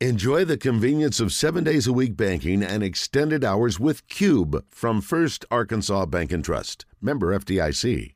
Enjoy 0.00 0.44
the 0.44 0.58
convenience 0.58 1.20
of 1.20 1.32
seven 1.32 1.64
days 1.64 1.86
a 1.86 1.92
week 1.92 2.18
banking 2.18 2.62
and 2.62 2.82
extended 2.82 3.42
hours 3.42 3.80
with 3.80 4.06
Cube 4.08 4.62
from 4.68 5.00
First 5.00 5.46
Arkansas 5.50 6.04
Bank 6.04 6.32
and 6.32 6.44
Trust. 6.44 6.84
Member 7.00 7.34
FDIC. 7.38 8.12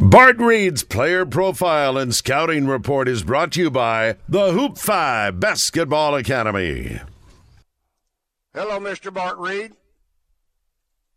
Bart 0.00 0.36
Reid's 0.38 0.82
player 0.82 1.24
profile 1.24 1.96
and 1.96 2.12
scouting 2.12 2.66
report 2.66 3.06
is 3.06 3.22
brought 3.22 3.52
to 3.52 3.60
you 3.60 3.70
by 3.70 4.16
the 4.28 4.50
Hoop 4.50 4.76
Phi 4.76 5.30
Basketball 5.30 6.16
Academy. 6.16 7.00
Hello, 8.52 8.80
Mr. 8.80 9.14
Bart 9.14 9.38
Reid. 9.38 9.70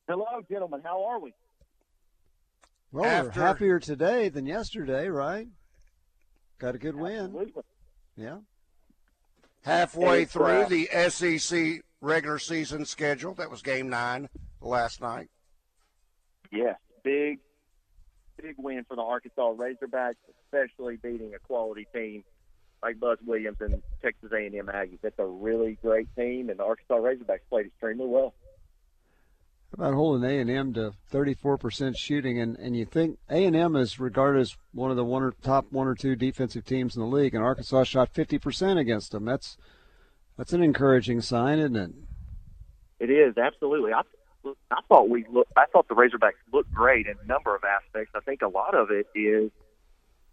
Hello, 0.08 0.28
gentlemen. 0.48 0.82
How 0.84 1.04
are 1.06 1.20
we? 1.20 1.34
Well, 2.92 3.06
After- 3.06 3.40
we're 3.40 3.48
happier 3.48 3.80
today 3.80 4.30
than 4.30 4.46
yesterday, 4.46 5.08
right? 5.08 5.48
Got 6.60 6.76
a 6.76 6.78
good 6.78 6.96
win. 6.96 7.52
Yeah. 8.16 8.38
Halfway 9.68 10.22
It's, 10.22 10.32
through 10.32 10.46
uh, 10.46 10.70
the 10.70 10.88
SEC 11.10 11.84
regular 12.00 12.40
season 12.40 12.86
schedule. 12.86 13.34
That 13.34 13.52
was 13.52 13.62
game 13.62 13.90
nine 13.90 14.30
last 14.62 15.02
night. 15.02 15.30
Yes, 16.54 16.78
big, 17.04 17.40
big 18.42 18.56
win 18.58 18.86
for 18.88 18.96
the 18.96 19.02
Arkansas 19.02 19.52
Razorbacks, 19.56 20.16
especially 20.46 20.96
beating 20.96 21.34
a 21.36 21.40
quality 21.40 21.86
team 21.94 22.24
like 22.82 22.98
Buzz 22.98 23.18
Williams 23.26 23.58
and 23.60 23.82
Texas 24.02 24.32
A&M 24.32 24.68
Aggies. 24.68 25.00
That's 25.02 25.20
a 25.20 25.26
really 25.26 25.78
great 25.82 26.08
team, 26.16 26.50
and 26.50 26.60
the 26.60 26.64
Arkansas 26.64 26.96
Razorbacks 26.96 27.42
played 27.50 27.66
extremely 27.66 28.06
well. 28.06 28.34
About 29.78 29.94
holding 29.94 30.28
A 30.28 30.40
and 30.40 30.50
M 30.50 30.74
to 30.74 30.94
34% 31.14 31.96
shooting, 31.96 32.42
and, 32.42 32.58
and 32.58 32.76
you 32.76 32.86
think 32.86 33.20
A 33.30 33.46
and 33.46 33.56
M 33.56 33.76
is 33.76 34.00
regarded 34.00 34.42
as 34.42 34.58
one 34.74 34.90
of 34.90 34.98
the 34.98 35.06
one 35.06 35.22
or 35.22 35.36
top 35.44 35.68
one 35.72 35.88
or 35.88 35.94
two 35.94 36.16
defensive 36.16 36.66
teams 36.66 36.96
in 36.96 37.02
the 37.02 37.08
league, 37.08 37.36
and 37.36 37.44
Arkansas 37.44 37.84
shot 37.84 38.12
50% 38.12 38.80
against 38.80 39.12
them. 39.12 39.26
That's 39.26 39.56
that's 40.36 40.54
an 40.54 40.64
encouraging 40.64 41.22
sign, 41.22 41.60
isn't 41.60 41.76
it? 41.76 41.92
It 43.00 43.12
is 43.12 43.38
absolutely. 43.38 43.94
I 43.94 44.02
I 44.72 44.80
thought 44.88 45.10
we 45.10 45.26
looked. 45.32 45.52
I 45.56 45.66
thought 45.72 45.88
the 45.88 45.96
Razorbacks 45.96 46.34
looked 46.52 46.74
great 46.74 47.06
in 47.06 47.16
a 47.24 47.28
number 47.28 47.56
of 47.56 47.64
aspects. 47.64 48.14
I 48.16 48.20
think 48.22 48.42
a 48.42 48.48
lot 48.48 48.74
of 48.74 48.90
it 48.92 49.08
is. 49.14 49.52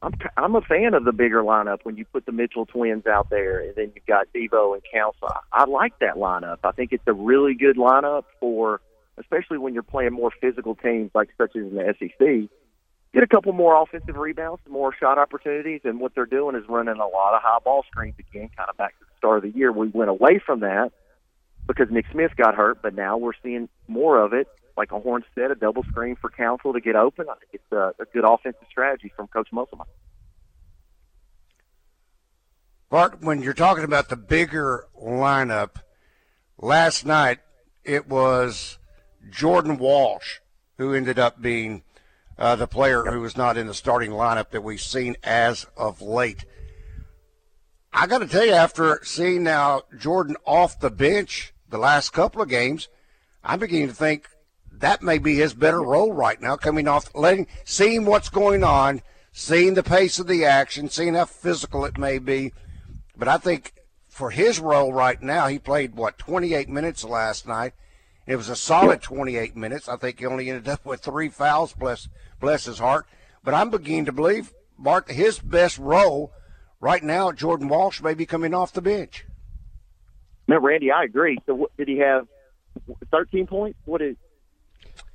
I'm 0.03 0.13
I'm 0.37 0.55
a 0.55 0.61
fan 0.61 0.95
of 0.95 1.05
the 1.05 1.13
bigger 1.13 1.43
lineup 1.43 1.79
when 1.83 1.97
you 1.97 2.05
put 2.05 2.27
the 2.27 2.33
Mitchell 2.33 2.67
twins 2.67 3.07
out 3.07 3.31
there, 3.31 3.61
and 3.61 3.75
then 3.75 3.93
you've 3.95 4.07
got 4.07 4.29
Devo 4.35 4.75
and. 4.75 4.83
I, 5.23 5.39
I 5.53 5.65
like 5.65 5.99
that 6.01 6.17
lineup. 6.17 6.59
I 6.65 6.73
think 6.73 6.93
it's 6.93 7.07
a 7.07 7.13
really 7.13 7.55
good 7.55 7.77
lineup 7.77 8.25
for, 8.41 8.81
especially 9.19 9.59
when 9.59 9.75
you're 9.75 9.83
playing 9.83 10.13
more 10.13 10.31
physical 10.41 10.75
teams 10.75 11.11
like 11.15 11.31
such 11.39 11.57
as 11.57 11.63
in 11.63 11.75
the 11.75 11.95
SEC. 11.99 12.51
Get 13.13 13.23
a 13.23 13.29
couple 13.29 13.53
more 13.53 13.81
offensive 13.81 14.17
rebounds, 14.17 14.61
more 14.69 14.93
shot 14.93 15.19
opportunities, 15.19 15.83
and 15.85 16.01
what 16.01 16.15
they're 16.17 16.27
doing 16.27 16.57
is 16.57 16.65
running 16.69 16.97
a 16.97 17.07
lot 17.07 17.35
of 17.35 17.43
high 17.43 17.59
ball 17.65 17.85
screens 17.89 18.17
again. 18.19 18.51
Kind 18.57 18.69
of 18.69 18.77
back 18.77 18.99
to 18.99 19.05
the 19.05 19.17
start 19.17 19.37
of 19.39 19.43
the 19.45 19.57
year, 19.57 19.71
we 19.71 19.89
went 19.89 20.11
away 20.11 20.41
from 20.45 20.61
that 20.61 20.91
because 21.67 21.87
Nick 21.91 22.07
Smith 22.11 22.33
got 22.37 22.55
hurt, 22.55 22.83
but 22.83 22.95
now 22.95 23.17
we're 23.17 23.33
seeing 23.43 23.69
more 23.87 24.19
of 24.21 24.33
it. 24.33 24.49
Like 24.77 24.91
a 24.91 24.99
horn 24.99 25.25
said, 25.37 25.53
a 25.53 25.55
double 25.55 25.85
screen 25.85 26.17
for 26.17 26.29
Council 26.29 26.73
to 26.73 26.81
get 26.81 26.97
open. 26.97 27.27
I 27.29 27.35
think 27.35 27.51
it's 27.53 27.73
a, 27.73 27.95
a 28.01 28.05
good 28.13 28.25
offensive 28.25 28.67
strategy 28.69 29.13
from 29.15 29.29
Coach 29.29 29.49
Musselman. 29.53 29.87
Bart, 32.91 33.23
when 33.23 33.43
you're 33.43 33.55
talking 33.55 33.85
about 33.85 34.09
the 34.09 34.17
bigger 34.17 34.87
lineup, 35.01 35.77
last 36.59 37.07
night 37.07 37.39
it 37.85 38.09
was 38.09 38.79
Jordan 39.31 39.79
Walsh 39.79 40.39
who 40.79 40.93
ended 40.93 41.19
up 41.19 41.41
being 41.41 41.83
uh, 42.39 42.57
the 42.57 42.67
player 42.67 43.05
who 43.05 43.21
was 43.21 43.37
not 43.37 43.57
in 43.57 43.67
the 43.67 43.75
starting 43.75 44.11
lineup 44.11 44.51
that 44.51 44.63
we've 44.63 44.81
seen 44.81 45.17
as 45.23 45.67
of 45.77 46.03
late. 46.03 46.45
I 47.93 48.07
got 48.07 48.19
to 48.19 48.27
tell 48.27 48.45
you, 48.45 48.53
after 48.53 49.01
seeing 49.05 49.45
now 49.45 49.83
Jordan 49.97 50.37
off 50.45 50.81
the 50.81 50.91
bench 50.91 51.55
the 51.69 51.79
last 51.79 52.11
couple 52.11 52.43
of 52.43 52.49
games, 52.49 52.89
I'm 53.45 53.61
beginning 53.61 53.89
to 53.89 53.95
think 53.95 54.29
that 54.73 55.03
may 55.03 55.19
be 55.19 55.37
his 55.37 55.55
better 55.55 55.83
role 55.83 56.13
right 56.13 56.41
now, 56.41 56.57
coming 56.57 56.89
off, 56.89 57.15
letting, 57.15 57.47
seeing 57.65 58.05
what's 58.05 58.29
going 58.29 58.65
on, 58.65 59.03
seeing 59.33 59.75
the 59.75 59.85
pace 59.85 60.19
of 60.19 60.27
the 60.27 60.45
action, 60.45 60.89
seeing 60.89 61.15
how 61.15 61.27
physical 61.27 61.85
it 61.85 61.97
may 61.97 62.19
be. 62.19 62.53
But 63.17 63.29
I 63.29 63.39
think 63.39 63.75
for 64.09 64.31
his 64.31 64.59
role 64.59 64.93
right 64.93 65.21
now, 65.23 65.47
he 65.47 65.61
played 65.61 65.95
what 65.95 66.19
28 66.19 66.69
minutes 66.69 67.05
last 67.05 67.47
night. 67.47 67.75
It 68.27 68.37
was 68.37 68.49
a 68.49 68.57
solid 68.57 69.03
28 69.03 69.55
minutes. 69.57 69.89
I 69.89 69.97
think 69.97 70.19
he 70.19 70.27
only 70.27 70.49
ended 70.49 70.69
up 70.69 70.85
with 70.87 71.01
three 71.01 71.29
fouls. 71.29 71.73
Bless 71.75 72.09
bless 72.41 72.65
his 72.65 72.79
heart. 72.79 73.07
But 73.43 73.53
I'm 73.55 73.69
beginning 73.71 74.07
to 74.07 74.13
believe, 74.13 74.53
Mark, 74.79 75.11
his 75.11 75.39
best 75.39 75.79
role 75.79 76.33
right 76.81 77.03
now, 77.03 77.33
Jordan 77.33 77.69
Walsh 77.69 78.01
may 78.03 78.15
be 78.15 78.25
coming 78.27 78.55
off 78.55 78.73
the 78.73 78.81
bench. 78.81 79.27
No, 80.49 80.59
Randy, 80.59 80.91
I 80.91 81.05
agree. 81.05 81.39
So, 81.47 81.55
what, 81.55 81.77
did 81.77 81.89
he 81.89 81.99
have 81.99 82.27
13 83.11 83.47
points? 83.47 83.79
What 83.85 84.01
is 84.03 84.17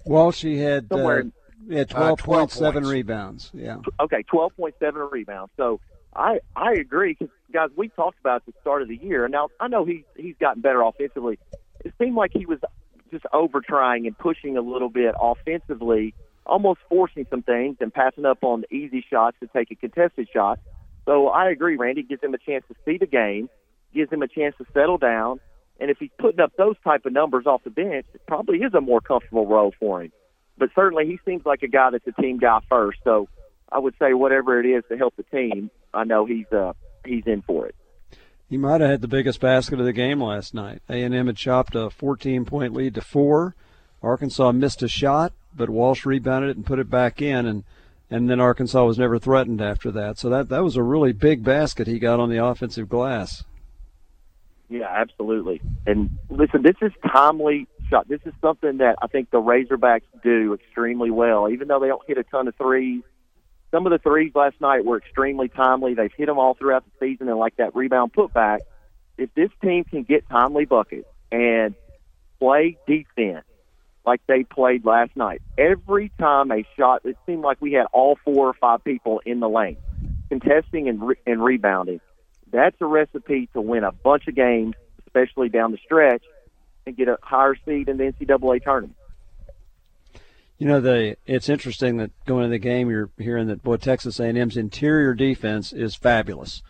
Well, 0.06 0.32
she 0.32 0.58
had 0.58 0.86
uh, 0.92 0.96
Somewhere- 0.96 1.26
yeah, 1.68 1.82
Uh, 1.82 2.16
12 2.16 2.22
12.7 2.22 2.74
points. 2.74 2.88
rebounds. 2.90 3.52
Yeah. 3.54 3.78
okay? 4.00 4.24
12.7 4.32 5.12
rebounds. 5.12 5.52
So, 5.58 5.80
I 6.16 6.40
I 6.56 6.74
agree 6.74 7.16
because 7.20 7.34
guys, 7.54 7.70
we 7.76 7.90
talked 7.90 8.20
about 8.20 8.38
at 8.38 8.46
the 8.48 8.54
start 8.62 8.82
of 8.82 8.88
the 8.88 8.98
year. 8.98 9.28
Now 9.28 9.50
I 9.60 9.68
know 9.68 9.86
he's 9.86 10.04
he's 10.16 10.36
gotten 10.40 10.62
better 10.62 10.82
offensively. 10.82 11.38
It 11.86 11.94
seemed 12.02 12.16
like 12.16 12.32
he 12.34 12.46
was 12.48 12.60
just 13.12 13.26
over 13.34 13.62
trying 13.62 14.08
and 14.08 14.18
pushing 14.18 14.58
a 14.58 14.62
little 14.62 14.90
bit 14.90 15.16
offensively, 15.20 16.14
almost 16.46 16.80
forcing 16.90 17.26
some 17.30 17.42
things 17.42 17.78
and 17.80 17.94
passing 17.94 18.26
up 18.26 18.44
on 18.44 18.64
easy 18.72 19.06
shots 19.10 19.38
to 19.42 19.48
take 19.48 19.72
a 19.72 19.76
contested 19.76 20.28
shot. 20.34 20.60
So 21.06 21.28
I 21.28 21.50
agree, 21.50 21.76
Randy 21.76 22.04
gives 22.04 22.24
him 22.24 22.34
a 22.34 22.38
chance 22.38 22.64
to 22.68 22.76
see 22.86 22.98
the 22.98 23.08
game, 23.08 23.50
gives 23.94 24.12
him 24.12 24.22
a 24.22 24.28
chance 24.28 24.56
to 24.58 24.66
settle 24.74 24.98
down, 24.98 25.40
and 25.80 25.90
if 25.90 25.98
he's 25.98 26.12
putting 26.20 26.40
up 26.40 26.52
those 26.58 26.76
type 26.84 27.06
of 27.06 27.14
numbers 27.14 27.46
off 27.46 27.64
the 27.64 27.70
bench, 27.70 28.06
it 28.14 28.22
probably 28.28 28.60
is 28.60 28.74
a 28.74 28.82
more 28.82 29.02
comfortable 29.02 29.48
role 29.48 29.74
for 29.80 30.04
him. 30.04 30.12
But 30.58 30.70
certainly 30.76 31.06
he 31.06 31.20
seems 31.26 31.46
like 31.46 31.64
a 31.64 31.68
guy 31.68 31.90
that's 31.92 32.06
a 32.06 32.22
team 32.22 32.38
guy 32.38 32.60
first. 32.70 33.00
So 33.04 33.30
I 33.72 33.80
would 33.80 33.96
say 33.98 34.14
whatever 34.14 34.60
it 34.60 34.66
is 34.66 34.84
to 34.90 34.98
help 34.98 35.16
the 35.16 35.24
team, 35.24 35.72
I 35.94 36.04
know 36.04 36.26
he's 36.26 36.52
uh 36.52 36.74
he's 37.06 37.24
in 37.26 37.42
for 37.44 37.66
it. 37.68 37.76
He 38.50 38.58
might 38.58 38.82
have 38.82 38.90
had 38.90 39.02
the 39.02 39.08
biggest 39.08 39.40
basket 39.40 39.80
of 39.80 39.86
the 39.86 39.94
game 39.94 40.22
last 40.22 40.56
night. 40.56 40.82
A&M 40.90 41.28
had 41.28 41.38
chopped 41.38 41.76
a 41.76 41.90
14-point 41.90 42.74
lead 42.74 42.96
to 42.96 43.02
four. 43.02 43.56
Arkansas 44.02 44.52
missed 44.54 44.82
a 44.82 44.88
shot, 44.88 45.34
but 45.56 45.70
Walsh 45.70 46.06
rebounded 46.06 46.50
it 46.50 46.58
and 46.58 46.66
put 46.66 46.80
it 46.80 46.90
back 46.90 47.22
in, 47.22 47.46
and 47.46 47.64
and 48.12 48.28
then 48.28 48.40
Arkansas 48.40 48.84
was 48.84 48.98
never 48.98 49.20
threatened 49.20 49.62
after 49.62 49.92
that. 49.92 50.18
So 50.18 50.30
that 50.30 50.50
that 50.50 50.64
was 50.64 50.76
a 50.76 50.84
really 50.84 51.12
big 51.12 51.44
basket 51.44 51.86
he 51.86 52.00
got 52.00 52.20
on 52.20 52.30
the 52.30 52.44
offensive 52.44 52.90
glass. 52.90 53.44
Yeah, 54.68 54.88
absolutely. 54.90 55.62
And 55.86 56.18
listen, 56.30 56.62
this 56.64 56.76
is 56.82 56.92
timely 57.12 57.68
shot. 57.90 58.08
This 58.08 58.22
is 58.26 58.34
something 58.42 58.78
that 58.78 58.96
I 59.02 59.08
think 59.08 59.32
the 59.32 59.42
Razorbacks 59.42 60.04
do 60.24 60.54
extremely 60.54 61.12
well, 61.12 61.50
even 61.50 61.68
though 61.68 61.80
they 61.80 61.88
don't 61.88 62.06
hit 62.08 62.18
a 62.18 62.24
ton 62.24 62.48
of 62.48 62.56
threes. 62.56 63.04
Some 63.72 63.86
of 63.86 63.92
the 63.92 64.00
threes 64.00 64.32
last 64.34 64.60
night 64.60 64.84
were 64.84 64.98
extremely 64.98 65.48
timely. 65.48 65.94
They've 65.94 66.12
hit 66.16 66.26
them 66.26 66.40
all 66.40 66.56
throughout 66.56 66.84
the 66.86 66.92
season, 67.00 67.30
and 67.30 67.38
like 67.38 67.56
that 67.58 67.76
rebound 67.76 68.14
putback, 68.14 68.60
if 69.18 69.34
this 69.36 69.50
team 69.62 69.84
can 69.84 70.04
get 70.04 70.28
timely 70.30 70.66
buckets 70.66 71.08
and 71.32 71.76
play 72.40 72.78
defense 72.88 73.46
like 74.06 74.22
they 74.28 74.44
played 74.44 74.86
last 74.86 75.16
night, 75.16 75.42
every 75.58 76.12
time 76.20 76.48
they 76.48 76.66
shot, 76.78 77.02
it 77.06 77.18
seemed 77.26 77.42
like 77.42 77.58
we 77.62 77.74
had 77.74 77.86
all 77.94 78.18
four 78.26 78.48
or 78.48 78.54
five 78.54 78.84
people 78.84 79.22
in 79.26 79.40
the 79.40 79.50
lane 79.50 79.78
contesting 80.30 80.88
and, 80.88 81.06
re- 81.06 81.16
and 81.28 81.44
rebounding. 81.44 82.00
That's 82.52 82.76
a 82.82 82.86
recipe 82.86 83.50
to 83.54 83.62
win 83.62 83.84
a 83.84 83.92
bunch 83.92 84.28
of 84.28 84.36
games, 84.36 84.76
especially 85.06 85.50
down 85.50 85.72
the 85.72 85.78
stretch, 85.84 86.24
and 86.86 86.96
get 86.96 87.08
a 87.08 87.18
higher 87.22 87.56
seed 87.66 87.90
in 87.90 87.98
the 87.98 88.06
NCAA 88.06 88.64
tournament. 88.64 88.96
You 90.60 90.68
know, 90.68 90.82
the 90.82 91.16
it's 91.26 91.48
interesting 91.48 91.98
that 91.98 92.12
going 92.26 92.44
into 92.44 92.52
the 92.52 92.60
game, 92.60 92.90
you're 92.90 93.10
hearing 93.18 93.48
that 93.48 93.64
boy 93.64 93.78
Texas 93.78 94.20
A&M's 94.20 94.58
interior 94.58 95.14
defense 95.14 95.72
is 95.72 95.96
fabulous. 95.96 96.62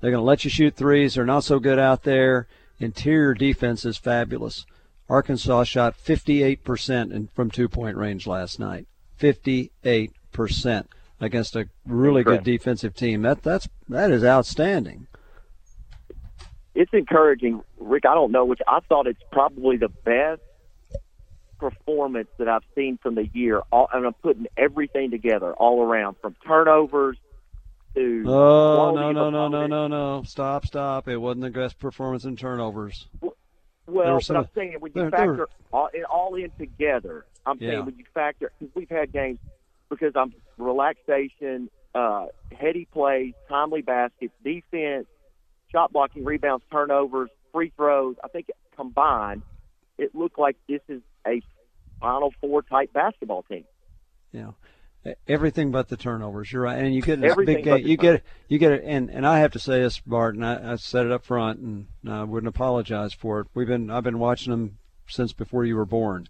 They're 0.00 0.12
going 0.12 0.22
to 0.22 0.26
let 0.26 0.44
you 0.44 0.50
shoot 0.50 0.76
threes. 0.76 1.14
They're 1.14 1.26
not 1.26 1.44
so 1.44 1.58
good 1.58 1.78
out 1.78 2.04
there. 2.04 2.46
Interior 2.78 3.34
defense 3.34 3.84
is 3.84 3.98
fabulous. 3.98 4.64
Arkansas 5.08 5.64
shot 5.64 5.96
58% 5.96 7.12
in, 7.12 7.28
from 7.34 7.50
two-point 7.50 7.96
range 7.96 8.26
last 8.26 8.58
night. 8.60 8.86
58% 9.20 10.86
against 11.20 11.56
a 11.56 11.68
really 11.84 12.22
good 12.22 12.44
defensive 12.44 12.94
team. 12.94 13.22
That 13.22 13.42
that's 13.42 13.68
that 13.88 14.10
is 14.12 14.24
outstanding. 14.24 15.08
It's 16.74 16.92
encouraging, 16.92 17.62
Rick. 17.78 18.06
I 18.06 18.14
don't 18.14 18.32
know 18.32 18.44
which. 18.44 18.60
I 18.66 18.80
thought 18.88 19.06
it's 19.06 19.22
probably 19.30 19.76
the 19.76 19.88
best 19.88 20.42
performance 21.70 22.28
that 22.38 22.48
I've 22.48 22.64
seen 22.74 22.98
from 23.00 23.14
the 23.14 23.28
year. 23.32 23.62
All, 23.70 23.88
and 23.92 24.04
I'm 24.04 24.14
putting 24.14 24.46
everything 24.56 25.10
together 25.12 25.52
all 25.52 25.80
around, 25.82 26.16
from 26.20 26.34
turnovers 26.44 27.16
to 27.94 28.24
Oh 28.26 28.92
no 28.94 29.12
no 29.12 29.30
no 29.30 29.48
no 29.48 29.66
no 29.66 29.86
no! 29.86 30.22
Stop 30.24 30.66
stop! 30.66 31.06
It 31.08 31.18
wasn't 31.18 31.42
the 31.42 31.50
best 31.50 31.78
performance 31.78 32.24
in 32.24 32.34
turnovers. 32.36 33.06
Well, 33.86 34.20
some- 34.20 34.38
I'm 34.38 34.48
saying 34.54 34.76
when 34.80 34.92
you 34.94 35.02
there- 35.02 35.10
there 35.10 35.36
factor 35.36 35.48
all, 35.72 35.88
it 35.92 36.04
all 36.04 36.34
in 36.34 36.50
together, 36.58 37.26
I'm 37.46 37.58
Yeah. 37.60 37.70
saying 37.70 37.84
when 37.84 37.96
you 37.96 38.04
factor, 38.12 38.50
because 38.58 38.74
we've 38.74 38.88
had 38.90 39.12
games 39.12 39.38
because 39.88 40.12
I'm 40.16 40.32
relaxation, 40.58 41.68
uh, 41.94 42.26
heady 42.58 42.86
plays, 42.86 43.34
timely 43.48 43.82
baskets, 43.82 44.32
defense, 44.42 45.06
shot 45.70 45.92
blocking, 45.92 46.24
rebounds, 46.24 46.64
turnovers, 46.72 47.30
free 47.52 47.70
throws. 47.76 48.16
I 48.24 48.28
think 48.28 48.50
combined, 48.74 49.42
it 49.98 50.14
looked 50.14 50.38
like 50.38 50.56
this 50.68 50.80
is 50.88 51.02
a 51.26 51.42
Final 52.00 52.32
Four 52.40 52.62
type 52.62 52.92
basketball 52.92 53.42
team. 53.44 53.64
Yeah. 54.32 54.52
Everything 55.26 55.72
but 55.72 55.88
the 55.88 55.96
turnovers. 55.96 56.52
You're 56.52 56.62
right, 56.62 56.78
and 56.78 56.94
you 56.94 57.02
get 57.02 57.20
this 57.20 57.34
big 57.34 57.64
game. 57.64 57.84
You 57.84 57.96
get 57.96 58.22
you 58.46 58.58
get 58.58 58.70
it, 58.70 58.84
and 58.84 59.10
and 59.10 59.26
I 59.26 59.40
have 59.40 59.50
to 59.52 59.58
say 59.58 59.80
this, 59.80 59.98
Bart, 59.98 60.36
and 60.36 60.46
I, 60.46 60.74
I 60.74 60.76
said 60.76 61.06
it 61.06 61.12
up 61.12 61.24
front, 61.24 61.58
and 61.58 61.86
I 62.08 62.22
wouldn't 62.22 62.48
apologize 62.48 63.12
for 63.12 63.40
it. 63.40 63.48
We've 63.52 63.66
been 63.66 63.90
I've 63.90 64.04
been 64.04 64.20
watching 64.20 64.52
them 64.52 64.78
since 65.08 65.32
before 65.32 65.64
you 65.64 65.74
were 65.74 65.84
born. 65.84 66.28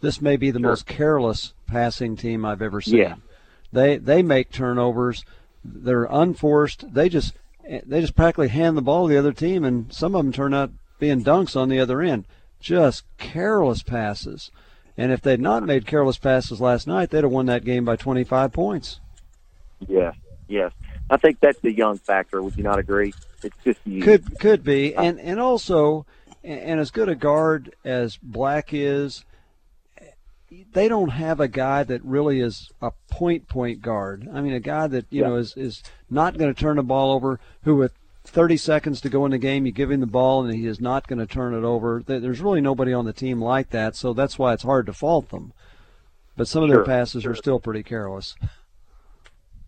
This 0.00 0.22
may 0.22 0.36
be 0.36 0.50
the 0.50 0.58
sure. 0.58 0.70
most 0.70 0.86
careless 0.86 1.52
passing 1.66 2.16
team 2.16 2.46
I've 2.46 2.62
ever 2.62 2.80
seen. 2.80 2.96
Yeah. 2.96 3.16
They 3.72 3.98
they 3.98 4.22
make 4.22 4.50
turnovers. 4.50 5.22
They're 5.62 6.04
unforced. 6.04 6.94
They 6.94 7.10
just 7.10 7.34
eh, 7.68 7.80
they 7.84 8.00
just 8.00 8.16
practically 8.16 8.48
hand 8.48 8.76
the 8.76 8.82
ball 8.82 9.06
to 9.06 9.12
the 9.12 9.18
other 9.18 9.32
team, 9.34 9.64
and 9.64 9.92
some 9.92 10.14
of 10.14 10.24
them 10.24 10.32
turn 10.32 10.54
out 10.54 10.72
being 10.98 11.22
dunks 11.22 11.56
on 11.56 11.68
the 11.68 11.80
other 11.80 12.00
end. 12.00 12.24
Just 12.64 13.04
careless 13.18 13.82
passes. 13.82 14.50
And 14.96 15.12
if 15.12 15.20
they'd 15.20 15.38
not 15.38 15.64
made 15.64 15.86
careless 15.86 16.16
passes 16.16 16.62
last 16.62 16.86
night, 16.86 17.10
they'd 17.10 17.22
have 17.22 17.30
won 17.30 17.44
that 17.44 17.62
game 17.62 17.84
by 17.84 17.96
25 17.96 18.54
points. 18.54 19.00
Yes, 19.86 20.16
yes. 20.48 20.72
I 21.10 21.18
think 21.18 21.40
that's 21.40 21.60
the 21.60 21.74
young 21.74 21.98
factor. 21.98 22.40
Would 22.42 22.56
you 22.56 22.62
not 22.62 22.78
agree? 22.78 23.12
It's 23.42 23.56
just 23.62 23.80
you. 23.84 24.02
Could 24.02 24.40
could 24.40 24.64
be, 24.64 24.96
uh, 24.96 25.02
and 25.02 25.20
and 25.20 25.38
also, 25.38 26.06
and 26.42 26.80
as 26.80 26.90
good 26.90 27.10
a 27.10 27.14
guard 27.14 27.74
as 27.84 28.16
Black 28.22 28.72
is, 28.72 29.26
they 30.72 30.88
don't 30.88 31.10
have 31.10 31.40
a 31.40 31.48
guy 31.48 31.82
that 31.82 32.02
really 32.02 32.40
is 32.40 32.70
a 32.80 32.92
point 33.10 33.46
point 33.46 33.82
guard. 33.82 34.26
I 34.32 34.40
mean, 34.40 34.54
a 34.54 34.60
guy 34.60 34.86
that 34.86 35.04
you 35.10 35.20
yeah. 35.20 35.28
know 35.28 35.36
is 35.36 35.54
is 35.58 35.82
not 36.08 36.38
going 36.38 36.54
to 36.54 36.58
turn 36.58 36.76
the 36.76 36.82
ball 36.82 37.12
over. 37.12 37.38
Who 37.64 37.76
with 37.76 37.92
30 38.26 38.56
seconds 38.56 39.00
to 39.02 39.08
go 39.08 39.24
in 39.26 39.32
the 39.32 39.38
game, 39.38 39.66
you 39.66 39.72
give 39.72 39.90
him 39.90 40.00
the 40.00 40.06
ball, 40.06 40.44
and 40.44 40.54
he 40.54 40.66
is 40.66 40.80
not 40.80 41.06
going 41.06 41.18
to 41.18 41.26
turn 41.26 41.54
it 41.54 41.62
over. 41.62 42.02
There's 42.04 42.40
really 42.40 42.60
nobody 42.60 42.92
on 42.92 43.04
the 43.04 43.12
team 43.12 43.40
like 43.40 43.70
that, 43.70 43.94
so 43.94 44.12
that's 44.12 44.38
why 44.38 44.54
it's 44.54 44.62
hard 44.62 44.86
to 44.86 44.92
fault 44.92 45.30
them. 45.30 45.52
But 46.36 46.48
some 46.48 46.62
of 46.62 46.68
sure, 46.68 46.78
their 46.78 46.84
passes 46.84 47.22
sure. 47.22 47.32
are 47.32 47.36
still 47.36 47.60
pretty 47.60 47.82
careless. 47.82 48.34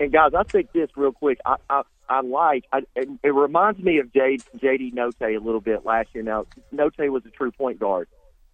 And 0.01 0.13
guys, 0.13 0.33
I 0.35 0.43
think 0.43 0.73
this 0.73 0.91
real 0.97 1.13
quick. 1.13 1.39
I 1.45 1.57
I, 1.71 1.83
I 2.09 2.21
like. 2.21 2.65
I, 2.73 2.81
it, 2.95 3.09
it 3.23 3.35
reminds 3.35 3.79
me 3.81 3.99
of 3.99 4.13
J, 4.13 4.39
JD 4.59 4.95
Notae 4.95 5.37
a 5.37 5.41
little 5.41 5.61
bit 5.61 5.85
last 5.85 6.09
year. 6.13 6.25
Now 6.25 6.47
Notae 6.75 7.11
was 7.11 7.25
a 7.25 7.31
true 7.31 7.51
point 7.51 7.79
guard, 7.79 8.09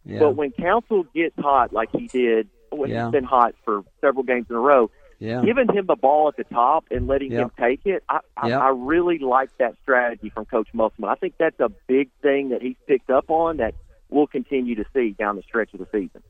yeah. 0.05 0.19
but 0.19 0.37
when 0.37 0.53
Council 0.53 1.05
gets 1.15 1.35
hot 1.39 1.73
like 1.73 1.91
he 1.93 2.07
did, 2.09 2.49
when 2.71 2.91
yeah. 2.91 3.07
he's 3.07 3.13
been 3.13 3.25
hot 3.25 3.55
for 3.65 3.83
several 4.01 4.25
games 4.25 4.47
in 4.51 4.57
a 4.57 4.61
row, 4.61 4.91
yeah. 5.19 5.43
giving 5.45 5.69
him 5.73 5.87
the 5.87 5.97
ball 5.97 6.29
at 6.29 6.37
the 6.37 6.45
top 6.45 6.85
and 6.91 7.07
letting 7.07 7.33
yep. 7.33 7.43
him 7.43 7.51
take 7.59 7.87
it, 7.87 8.03
I, 8.09 8.21
I, 8.37 8.49
yep. 8.49 8.61
I 8.61 8.69
really 8.71 9.19
like 9.19 9.51
that 9.59 9.75
strategy 9.83 10.31
from 10.31 10.45
Coach 10.45 10.69
Musselman. 10.73 11.11
I 11.11 11.15
think 11.15 11.35
that's 11.39 11.61
a 11.61 11.71
big 11.87 12.11
thing 12.23 12.51
that 12.51 12.63
he's 12.63 12.77
picked 12.87 13.11
up 13.11 13.31
on 13.31 13.59
that 13.59 13.75
we'll 14.09 14.27
continue 14.27 14.75
to 14.77 14.85
see 14.95 15.11
down 15.11 15.37
the 15.37 15.43
stretch 15.43 15.73
of 15.75 15.81
the 15.81 15.87
season. 15.93 16.23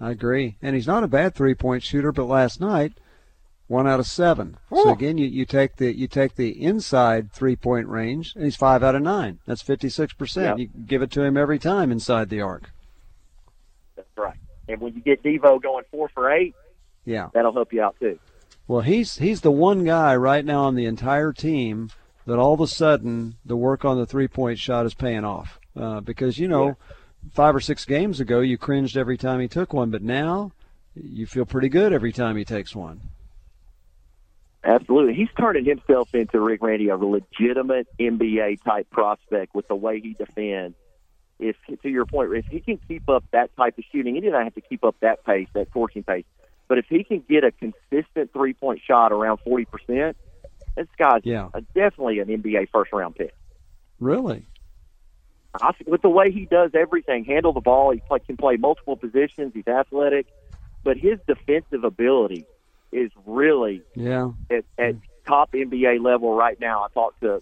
I 0.00 0.10
agree. 0.10 0.56
And 0.60 0.74
he's 0.74 0.86
not 0.86 1.04
a 1.04 1.08
bad 1.08 1.34
three 1.34 1.54
point 1.54 1.82
shooter, 1.82 2.12
but 2.12 2.24
last 2.24 2.60
night, 2.60 2.94
one 3.66 3.86
out 3.86 4.00
of 4.00 4.06
seven. 4.06 4.56
Ooh. 4.72 4.82
So 4.82 4.92
again, 4.92 5.18
you, 5.18 5.26
you 5.26 5.44
take 5.44 5.76
the 5.76 5.96
you 5.96 6.08
take 6.08 6.34
the 6.34 6.62
inside 6.62 7.32
three 7.32 7.56
point 7.56 7.88
range, 7.88 8.34
and 8.34 8.44
he's 8.44 8.56
five 8.56 8.82
out 8.82 8.94
of 8.94 9.02
nine. 9.02 9.38
That's 9.46 9.62
fifty 9.62 9.88
six 9.88 10.12
percent. 10.12 10.58
You 10.58 10.68
give 10.86 11.02
it 11.02 11.10
to 11.12 11.22
him 11.22 11.36
every 11.36 11.58
time 11.58 11.90
inside 11.90 12.28
the 12.28 12.40
arc. 12.40 12.70
That's 13.96 14.08
right. 14.16 14.38
And 14.68 14.80
when 14.80 14.94
you 14.94 15.00
get 15.00 15.22
Devo 15.22 15.62
going 15.62 15.84
four 15.90 16.08
for 16.08 16.30
eight, 16.30 16.54
yeah, 17.04 17.28
that'll 17.32 17.52
help 17.52 17.72
you 17.72 17.82
out 17.82 17.96
too. 17.98 18.18
Well, 18.66 18.80
he's 18.80 19.18
he's 19.18 19.42
the 19.42 19.50
one 19.50 19.84
guy 19.84 20.16
right 20.16 20.44
now 20.44 20.64
on 20.64 20.74
the 20.74 20.86
entire 20.86 21.32
team 21.32 21.90
that 22.26 22.38
all 22.38 22.54
of 22.54 22.60
a 22.60 22.66
sudden 22.66 23.36
the 23.44 23.56
work 23.56 23.84
on 23.84 23.98
the 23.98 24.06
three 24.06 24.28
point 24.28 24.58
shot 24.58 24.86
is 24.86 24.94
paying 24.94 25.24
off. 25.24 25.58
Uh, 25.76 26.00
because 26.00 26.38
you 26.38 26.48
know, 26.48 26.66
yeah. 26.66 26.74
five 27.32 27.54
or 27.54 27.60
six 27.60 27.84
games 27.84 28.20
ago 28.20 28.40
you 28.40 28.56
cringed 28.56 28.96
every 28.96 29.16
time 29.16 29.40
he 29.40 29.48
took 29.48 29.72
one, 29.72 29.90
but 29.90 30.02
now 30.02 30.52
you 30.94 31.26
feel 31.26 31.44
pretty 31.44 31.68
good 31.68 31.92
every 31.92 32.12
time 32.12 32.36
he 32.36 32.44
takes 32.44 32.74
one. 32.74 33.00
Absolutely, 34.62 35.12
he's 35.12 35.28
turning 35.38 35.66
himself 35.66 36.14
into 36.14 36.40
Rick 36.40 36.62
Randy 36.62 36.88
a 36.88 36.96
legitimate 36.96 37.86
NBA 38.00 38.62
type 38.64 38.88
prospect 38.90 39.54
with 39.54 39.68
the 39.68 39.74
way 39.74 40.00
he 40.00 40.14
defends. 40.14 40.74
If 41.38 41.56
to 41.82 41.88
your 41.88 42.06
point, 42.06 42.32
if 42.32 42.46
he 42.46 42.60
can 42.60 42.78
keep 42.88 43.08
up 43.08 43.24
that 43.32 43.54
type 43.56 43.76
of 43.76 43.84
shooting, 43.92 44.14
he 44.14 44.20
doesn't 44.22 44.42
have 44.42 44.54
to 44.54 44.60
keep 44.62 44.84
up 44.84 44.94
that 45.00 45.24
pace, 45.26 45.48
that 45.52 45.70
torching 45.72 46.04
pace. 46.04 46.24
But 46.74 46.80
if 46.80 46.86
he 46.88 47.04
can 47.04 47.22
get 47.30 47.44
a 47.44 47.52
consistent 47.52 48.32
three 48.32 48.52
point 48.52 48.80
shot 48.84 49.12
around 49.12 49.38
40%, 49.46 50.16
this 50.74 50.88
guy's 50.98 51.20
yeah. 51.22 51.48
a, 51.54 51.60
definitely 51.60 52.18
an 52.18 52.26
NBA 52.26 52.70
first 52.70 52.92
round 52.92 53.14
pick. 53.14 53.32
Really? 54.00 54.44
I, 55.54 55.70
with 55.86 56.02
the 56.02 56.08
way 56.08 56.32
he 56.32 56.46
does 56.46 56.72
everything, 56.74 57.26
handle 57.26 57.52
the 57.52 57.60
ball, 57.60 57.92
he 57.92 58.00
play, 58.00 58.18
can 58.18 58.36
play 58.36 58.56
multiple 58.56 58.96
positions, 58.96 59.52
he's 59.54 59.68
athletic, 59.68 60.26
but 60.82 60.96
his 60.96 61.20
defensive 61.28 61.84
ability 61.84 62.44
is 62.90 63.12
really 63.24 63.80
yeah. 63.94 64.32
at, 64.50 64.64
at 64.76 64.96
top 65.28 65.52
NBA 65.52 66.02
level 66.02 66.34
right 66.34 66.58
now. 66.58 66.82
I 66.82 66.88
talked 66.92 67.20
to 67.20 67.40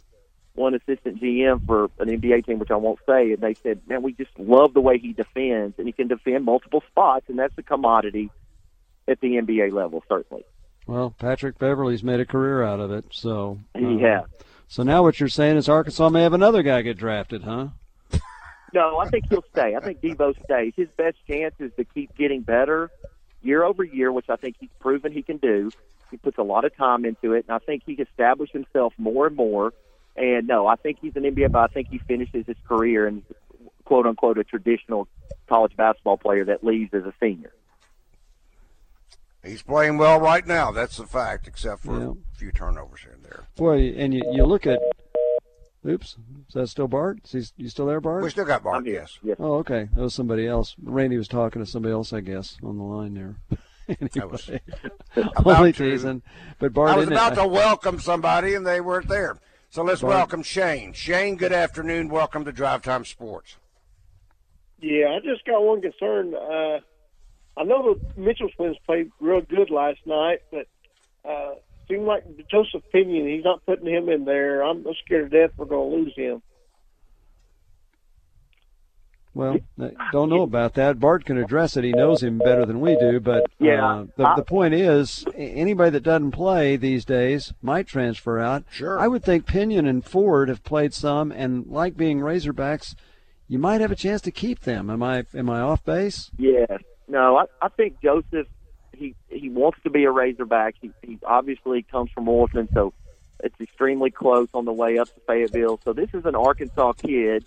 one 0.57 0.75
assistant 0.75 1.23
GM 1.23 1.65
for 1.65 1.85
an 2.01 2.11
NBA 2.21 2.45
team, 2.45 2.59
which 2.59 2.71
I 2.71 2.77
won't 2.77 2.99
say, 3.09 3.33
and 3.33 3.41
they 3.41 3.55
said, 3.55 3.81
man, 3.89 4.03
we 4.03 4.13
just 4.13 4.39
love 4.39 4.75
the 4.75 4.83
way 4.83 4.99
he 4.99 5.15
defends, 5.15 5.79
and 5.79 5.87
he 5.87 5.93
can 5.93 6.09
defend 6.09 6.45
multiple 6.45 6.85
spots, 6.91 7.25
and 7.31 7.39
that's 7.39 7.57
a 7.57 7.63
commodity 7.63 8.31
at 9.09 9.21
the 9.21 9.37
NBA 9.37 9.73
level, 9.73 10.03
certainly. 10.09 10.45
Well, 10.87 11.15
Patrick 11.19 11.59
Beverley's 11.59 12.03
made 12.03 12.21
a 12.21 12.27
career 12.27 12.63
out 12.63 12.81
of 12.81 12.91
it, 12.91 13.05
so 13.11 13.59
he 13.77 13.85
uh, 13.85 13.99
has. 13.99 14.25
So 14.69 14.83
now 14.83 15.03
what 15.03 15.21
you're 15.21 15.29
saying 15.29 15.57
is 15.57 15.69
Arkansas 15.69 16.09
may 16.09 16.23
have 16.23 16.33
another 16.33 16.63
guy 16.63 16.83
get 16.83 16.97
drafted, 16.97 17.43
huh? 17.43 17.69
No, 18.75 18.99
I 18.99 19.09
think 19.11 19.27
he'll 19.29 19.45
stay. 19.53 19.77
I 19.77 19.81
think 19.81 20.01
Devo 20.01 20.35
stays. 20.45 20.73
His 20.75 20.89
best 20.97 21.19
chance 21.29 21.55
is 21.59 21.71
to 21.77 21.85
keep 21.85 22.17
getting 22.17 22.41
better 22.41 22.91
year 23.43 23.63
over 23.65 23.85
year, 23.85 24.11
which 24.11 24.31
I 24.31 24.37
think 24.37 24.57
he's 24.59 24.71
proven 24.81 25.13
he 25.13 25.23
can 25.23 25.37
do. 25.37 25.71
He 26.11 26.17
puts 26.17 26.39
a 26.39 26.43
lot 26.43 26.65
of 26.65 26.75
time 26.75 27.05
into 27.05 27.35
it, 27.35 27.45
and 27.47 27.55
I 27.55 27.59
think 27.59 27.83
he 27.85 27.93
established 27.93 28.55
himself 28.55 28.95
more 28.97 29.27
and 29.27 29.37
more. 29.37 29.75
And 30.17 30.47
no, 30.47 30.67
I 30.67 30.77
think 30.77 30.99
he's 31.01 31.17
an 31.17 31.25
NBA, 31.25 31.53
but 31.53 31.59
I 31.59 31.67
think 31.67 31.89
he 31.91 31.99
finishes 31.99 32.47
his 32.47 32.57
career 32.67 33.07
and 33.07 33.23
quote 33.85 34.07
unquote 34.07 34.39
a 34.39 34.45
traditional 34.45 35.09
college 35.49 35.77
basketball 35.77 36.17
player 36.17 36.47
that 36.47 36.65
leaves 36.65 36.95
as 36.95 37.05
a 37.05 37.13
senior. 37.21 37.53
He's 39.45 39.63
playing 39.63 39.99
well 39.99 40.21
right 40.21 40.47
now. 40.47 40.71
That's 40.71 40.97
the 40.97 41.07
fact, 41.07 41.49
except 41.49 41.83
for 41.83 41.99
Yeah. 41.99 42.11
a 42.11 42.37
few 42.37 42.53
turnovers 42.53 43.01
here 43.01 43.13
and 43.13 43.25
there. 43.25 43.45
Boy, 43.57 43.93
and 43.97 44.15
you, 44.15 44.23
you 44.33 44.45
look 44.45 44.67
at. 44.67 44.81
Oops, 45.85 46.17
is 46.47 46.55
that 46.55 46.69
still 46.69 46.87
Bart? 46.87 47.19
Is 47.33 47.53
he, 47.57 47.65
you 47.65 47.69
still 47.69 47.87
there, 47.87 48.01
Bart? 48.01 48.23
We 48.23 48.31
still 48.31 48.45
got 48.45 48.63
Bart, 48.63 48.87
yes. 48.87 49.19
Yes. 49.21 49.37
Oh, 49.41 49.55
okay. 49.55 49.89
That 49.97 50.01
was 50.01 50.15
somebody 50.15 50.47
else. 50.47 50.77
Randy 50.81 51.17
was 51.17 51.27
talking 51.27 51.61
to 51.61 51.69
somebody 51.69 51.93
else, 51.93 52.13
I 52.13 52.21
guess, 52.21 52.57
on 52.63 52.79
the 52.79 52.85
line 52.85 53.15
there. 53.15 53.37
That 54.15 54.31
was 54.31 54.49
anyway, 54.49 55.33
only 55.45 55.73
teasing. 55.73 56.23
But 56.61 56.73
Bart, 56.73 56.91
I 56.91 56.97
was 56.97 57.09
about 57.09 57.33
it, 57.33 57.37
to 57.37 57.47
welcome 57.49 57.99
somebody, 57.99 58.55
and 58.55 58.65
they 58.65 58.81
weren't 58.81 59.09
there. 59.09 59.39
So 59.71 59.83
let's 59.83 60.01
Bart. 60.03 60.15
welcome 60.15 60.43
Shane. 60.45 60.93
Shane, 60.93 61.35
good 61.37 61.53
afternoon. 61.53 62.09
Welcome 62.09 62.45
to 62.45 62.53
Drive 62.53 62.83
Time 62.83 63.05
Sports. 63.05 63.57
Yeah, 64.81 65.09
I 65.09 65.19
just 65.19 65.45
got 65.45 65.63
one 65.63 65.83
concern. 65.83 66.33
Uh, 66.33 66.79
I 67.57 67.65
know 67.65 67.95
the 67.95 68.21
Mitchell 68.21 68.49
twins 68.57 68.77
played 68.87 69.11
real 69.21 69.41
good 69.43 69.71
last 69.71 70.01
night, 70.07 70.41
but 70.51 70.67
uh, 71.29 71.55
seemed 71.89 72.07
like 72.07 72.25
Joseph 72.51 72.83
Pinion, 72.93 73.27
he's 73.29 73.45
not 73.45 73.65
putting 73.67 73.87
him 73.87 74.09
in 74.09 74.25
there. 74.25 74.63
I'm 74.63 74.85
scared 75.05 75.31
to 75.31 75.41
death 75.47 75.51
we're 75.57 75.67
going 75.67 75.91
to 75.91 75.97
lose 75.97 76.15
him. 76.17 76.43
Well, 79.35 79.57
I 79.81 80.11
don't 80.13 80.29
know 80.29 80.43
about 80.43 80.75
that. 80.75 81.01
Bart 81.01 81.25
can 81.25 81.39
address 81.39 81.79
it. 81.79 81.85
He 81.85 81.93
knows 81.93 82.23
him 82.23 82.37
better 82.37 82.67
than 82.67 82.81
we 82.83 82.97
do. 82.99 83.19
But 83.19 83.47
Yeah, 83.59 83.87
uh, 83.87 84.07
the, 84.17 84.29
I- 84.29 84.37
the 84.37 84.45
point 84.45 84.75
is, 84.75 85.25
anybody 85.35 85.91
that 85.91 86.03
doesn't 86.03 86.33
play 86.33 86.77
these 86.77 87.07
days 87.07 87.55
might 87.63 87.87
transfer 87.87 88.39
out. 88.39 88.65
Sure. 88.71 89.01
I 89.01 89.09
would 89.09 89.25
think 89.25 89.47
Pinion 89.47 89.87
and 89.87 90.05
Ford 90.05 90.51
have 90.51 90.63
played 90.65 90.93
some, 90.93 91.33
and 91.33 91.67
like 91.67 91.97
being 91.97 92.21
Razorbacks, 92.21 92.95
you 93.49 93.59
might 93.59 93.81
have 93.81 93.91
a 93.91 93.97
chance 93.97 94.21
to 94.23 94.31
keep 94.31 94.61
them. 94.61 94.91
Am 94.91 95.03
I 95.03 95.25
am 95.35 95.49
I 95.49 95.61
off 95.61 95.83
base? 95.83 96.31
Yes. 96.37 96.69
No, 97.09 97.37
I, 97.37 97.45
I 97.61 97.69
think 97.69 98.01
Joseph 98.03 98.47
he 98.93 99.15
he 99.29 99.49
wants 99.49 99.79
to 99.85 99.91
be 99.91 100.05
a 100.05 100.11
Razorback. 100.11 100.75
He 100.81 100.91
he 101.03 101.19
obviously 101.27 101.83
comes 101.83 102.11
from 102.13 102.29
Orton, 102.29 102.69
so 102.75 102.93
it's 103.43 103.61
extremely 103.61 104.11
close 104.11 104.49
on 104.55 104.65
the 104.65 104.73
way 104.73 104.99
up 104.99 105.13
to 105.15 105.21
Fayetteville. 105.27 105.81
So 105.85 105.93
this 105.93 106.11
is 106.13 106.25
an 106.25 106.35
Arkansas 106.35 106.93
kid, 106.95 107.45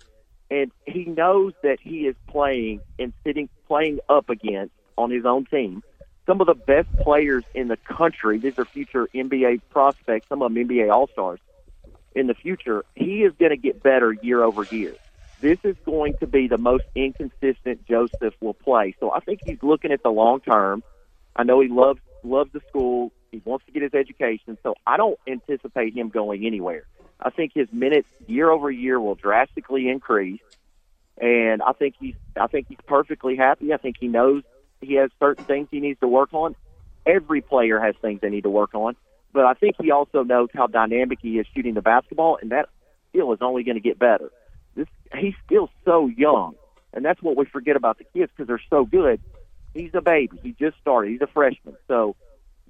and 0.50 0.70
he 0.86 1.04
knows 1.04 1.52
that 1.62 1.78
he 1.80 2.06
is 2.06 2.16
playing 2.28 2.82
and 2.98 3.12
sitting 3.24 3.48
playing 3.66 4.00
up 4.08 4.28
against 4.28 4.72
on 4.98 5.10
his 5.10 5.24
own 5.24 5.44
team 5.46 5.82
some 6.26 6.40
of 6.40 6.46
the 6.46 6.54
best 6.54 6.88
players 7.00 7.44
in 7.54 7.68
the 7.68 7.76
country. 7.76 8.38
These 8.38 8.54
are 8.58 8.64
future 8.64 9.08
NBA 9.14 9.62
prospects, 9.70 10.28
some 10.28 10.42
of 10.42 10.52
them 10.52 10.68
NBA 10.68 10.92
All 10.92 11.06
Stars 11.08 11.38
in 12.14 12.26
the 12.26 12.34
future. 12.34 12.84
He 12.94 13.22
is 13.22 13.32
going 13.38 13.50
to 13.50 13.56
get 13.56 13.82
better 13.82 14.12
year 14.12 14.42
over 14.42 14.66
year. 14.70 14.94
This 15.40 15.58
is 15.64 15.76
going 15.84 16.14
to 16.20 16.26
be 16.26 16.48
the 16.48 16.58
most 16.58 16.84
inconsistent 16.94 17.86
Joseph 17.86 18.34
will 18.40 18.54
play. 18.54 18.94
So 18.98 19.12
I 19.12 19.20
think 19.20 19.40
he's 19.44 19.62
looking 19.62 19.92
at 19.92 20.02
the 20.02 20.10
long 20.10 20.40
term. 20.40 20.82
I 21.34 21.42
know 21.42 21.60
he 21.60 21.68
loves 21.68 22.00
loves 22.22 22.52
the 22.52 22.60
school, 22.68 23.12
He 23.30 23.42
wants 23.44 23.66
to 23.66 23.72
get 23.72 23.82
his 23.82 23.94
education. 23.94 24.58
So 24.62 24.74
I 24.86 24.96
don't 24.96 25.18
anticipate 25.26 25.94
him 25.94 26.08
going 26.08 26.46
anywhere. 26.46 26.84
I 27.20 27.30
think 27.30 27.52
his 27.54 27.68
minutes 27.72 28.08
year 28.26 28.50
over 28.50 28.70
year 28.70 29.00
will 29.00 29.14
drastically 29.14 29.88
increase, 29.88 30.40
and 31.18 31.62
I 31.62 31.72
think 31.72 31.94
he's 31.98 32.14
I 32.38 32.46
think 32.46 32.68
he's 32.68 32.78
perfectly 32.86 33.36
happy. 33.36 33.72
I 33.72 33.78
think 33.78 33.96
he 33.98 34.08
knows 34.08 34.42
he 34.80 34.94
has 34.94 35.10
certain 35.18 35.44
things 35.44 35.68
he 35.70 35.80
needs 35.80 36.00
to 36.00 36.08
work 36.08 36.34
on. 36.34 36.56
Every 37.06 37.40
player 37.40 37.78
has 37.80 37.94
things 38.02 38.20
they 38.20 38.28
need 38.28 38.42
to 38.42 38.50
work 38.50 38.74
on, 38.74 38.96
but 39.32 39.46
I 39.46 39.54
think 39.54 39.76
he 39.80 39.90
also 39.90 40.24
knows 40.24 40.48
how 40.52 40.66
dynamic 40.66 41.20
he 41.22 41.38
is 41.38 41.46
shooting 41.54 41.74
the 41.74 41.82
basketball, 41.82 42.38
and 42.40 42.50
that 42.50 42.68
skill 43.10 43.32
is 43.32 43.38
only 43.40 43.62
going 43.62 43.76
to 43.76 43.80
get 43.80 43.98
better. 43.98 44.30
He's 45.14 45.34
still 45.44 45.70
so 45.84 46.08
young, 46.08 46.54
and 46.92 47.04
that's 47.04 47.22
what 47.22 47.36
we 47.36 47.44
forget 47.46 47.76
about 47.76 47.98
the 47.98 48.04
kids 48.04 48.32
because 48.34 48.48
they're 48.48 48.60
so 48.70 48.84
good. 48.84 49.20
He's 49.74 49.90
a 49.94 50.00
baby. 50.00 50.38
He 50.42 50.52
just 50.52 50.78
started. 50.80 51.10
He's 51.10 51.20
a 51.20 51.26
freshman, 51.26 51.76
so 51.86 52.16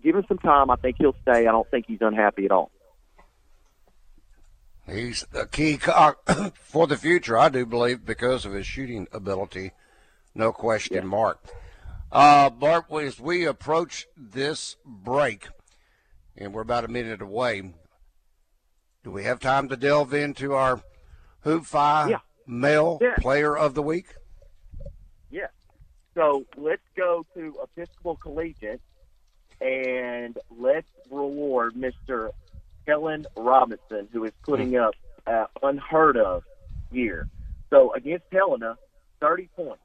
give 0.03 0.17
him 0.17 0.25
some 0.29 0.39
time. 0.39 0.71
I 0.71 0.77
think 0.77 0.97
he'll 0.99 1.17
stay. 1.23 1.47
I 1.47 1.53
don't 1.53 1.71
think 1.71 1.87
he's 1.87 2.01
unhappy 2.01 2.45
at 2.45 2.51
all. 2.51 2.71
He's 4.89 5.25
a 5.35 5.47
key 5.47 5.79
for 6.55 6.87
the 6.87 6.97
future, 6.97 7.37
I 7.37 7.49
do 7.49 7.67
believe, 7.67 8.05
because 8.05 8.45
of 8.45 8.53
his 8.53 8.67
shooting 8.67 9.09
ability. 9.13 9.73
No 10.35 10.53
question, 10.53 10.97
yeah. 10.97 11.03
Mark. 11.03 11.43
Uh, 12.13 12.51
Bart, 12.51 12.87
as 13.03 13.19
we 13.19 13.45
approach 13.45 14.07
this 14.17 14.77
break, 14.85 15.49
and 16.37 16.53
we're 16.53 16.63
about 16.63 16.85
a 16.85 16.89
minute 16.89 17.21
away, 17.21 17.75
do 19.03 19.11
we 19.11 19.25
have 19.25 19.41
time 19.41 19.69
to 19.69 19.77
delve 19.77 20.15
into 20.15 20.53
our 20.53 20.81
Hoop 21.41 21.65
Phi? 21.65 22.11
yeah. 22.11 22.19
Male 22.47 22.99
yeah. 23.01 23.15
Player 23.19 23.57
of 23.57 23.75
the 23.75 23.83
Week? 23.83 24.07
Yeah. 25.31 25.49
So 26.15 26.45
let's 26.57 26.83
go 26.97 27.27
to 27.35 27.57
Episcopal 27.63 28.17
Collegiate 28.17 28.81
and 29.61 30.39
let's 30.57 30.89
reward 31.11 31.75
Mr. 31.75 32.31
Kellen 32.87 33.27
Robinson, 33.37 34.09
who 34.13 34.25
is 34.25 34.33
putting 34.45 34.71
hmm. 34.71 34.77
up 34.77 34.95
an 35.27 35.47
unheard 35.63 36.17
of 36.17 36.45
year. 36.91 37.29
So 37.71 37.93
against 37.93 38.27
Helena, 38.31 38.77
30 39.21 39.49
points. 39.57 39.83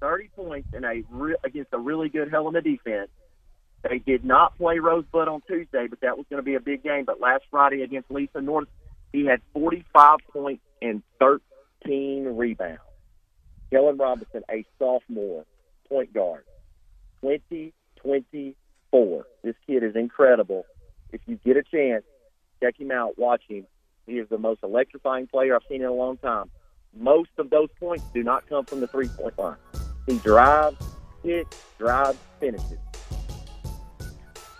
30 0.00 0.28
points 0.36 0.68
in 0.74 0.84
a 0.84 1.02
re- 1.10 1.36
against 1.44 1.72
a 1.72 1.78
really 1.78 2.08
good 2.08 2.30
Helena 2.30 2.60
defense. 2.60 3.10
They 3.88 3.98
did 3.98 4.24
not 4.24 4.56
play 4.56 4.78
Rosebud 4.78 5.28
on 5.28 5.42
Tuesday, 5.46 5.86
but 5.88 6.00
that 6.00 6.16
was 6.16 6.26
going 6.30 6.38
to 6.38 6.44
be 6.44 6.54
a 6.54 6.60
big 6.60 6.82
game. 6.82 7.04
But 7.04 7.20
last 7.20 7.44
Friday 7.50 7.82
against 7.82 8.10
Lisa 8.10 8.40
North, 8.40 8.68
he 9.12 9.26
had 9.26 9.40
45 9.52 10.18
points 10.32 10.62
and 10.80 11.02
13 11.20 11.40
rebounds. 11.86 12.80
Kellen 13.70 13.96
Robinson, 13.96 14.42
a 14.50 14.64
sophomore 14.78 15.44
point 15.88 16.12
guard, 16.12 16.44
2024. 17.22 19.26
This 19.42 19.54
kid 19.66 19.82
is 19.82 19.96
incredible. 19.96 20.66
If 21.12 21.22
you 21.26 21.38
get 21.44 21.56
a 21.56 21.62
chance, 21.62 22.04
Check 22.64 22.80
him 22.80 22.90
out. 22.90 23.18
Watch 23.18 23.42
him. 23.46 23.66
He 24.06 24.14
is 24.14 24.26
the 24.30 24.38
most 24.38 24.60
electrifying 24.62 25.26
player 25.26 25.54
I've 25.54 25.62
seen 25.68 25.82
in 25.82 25.86
a 25.86 25.92
long 25.92 26.16
time. 26.16 26.50
Most 26.96 27.28
of 27.36 27.50
those 27.50 27.68
points 27.78 28.04
do 28.14 28.22
not 28.22 28.48
come 28.48 28.64
from 28.64 28.80
the 28.80 28.86
three 28.86 29.08
point 29.08 29.38
line. 29.38 29.56
He 30.06 30.16
drives, 30.18 30.76
hits, 31.22 31.62
drives, 31.78 32.16
finishes. 32.40 32.78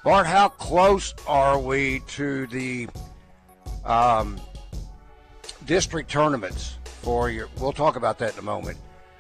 Bart, 0.05 0.27
how 0.27 0.49
close 0.49 1.15
are 1.27 1.59
we 1.59 2.01
to 2.09 2.47
the 2.49 2.89
um, 3.87 4.39
district 5.65 6.11
tournaments 6.11 6.77
for 7.05 7.31
your? 7.31 7.49
We'll 7.61 7.73
talk 7.73 7.97
about 7.97 8.19
that 8.19 8.33
in 8.33 8.39
a 8.39 8.43
moment. 8.43 8.79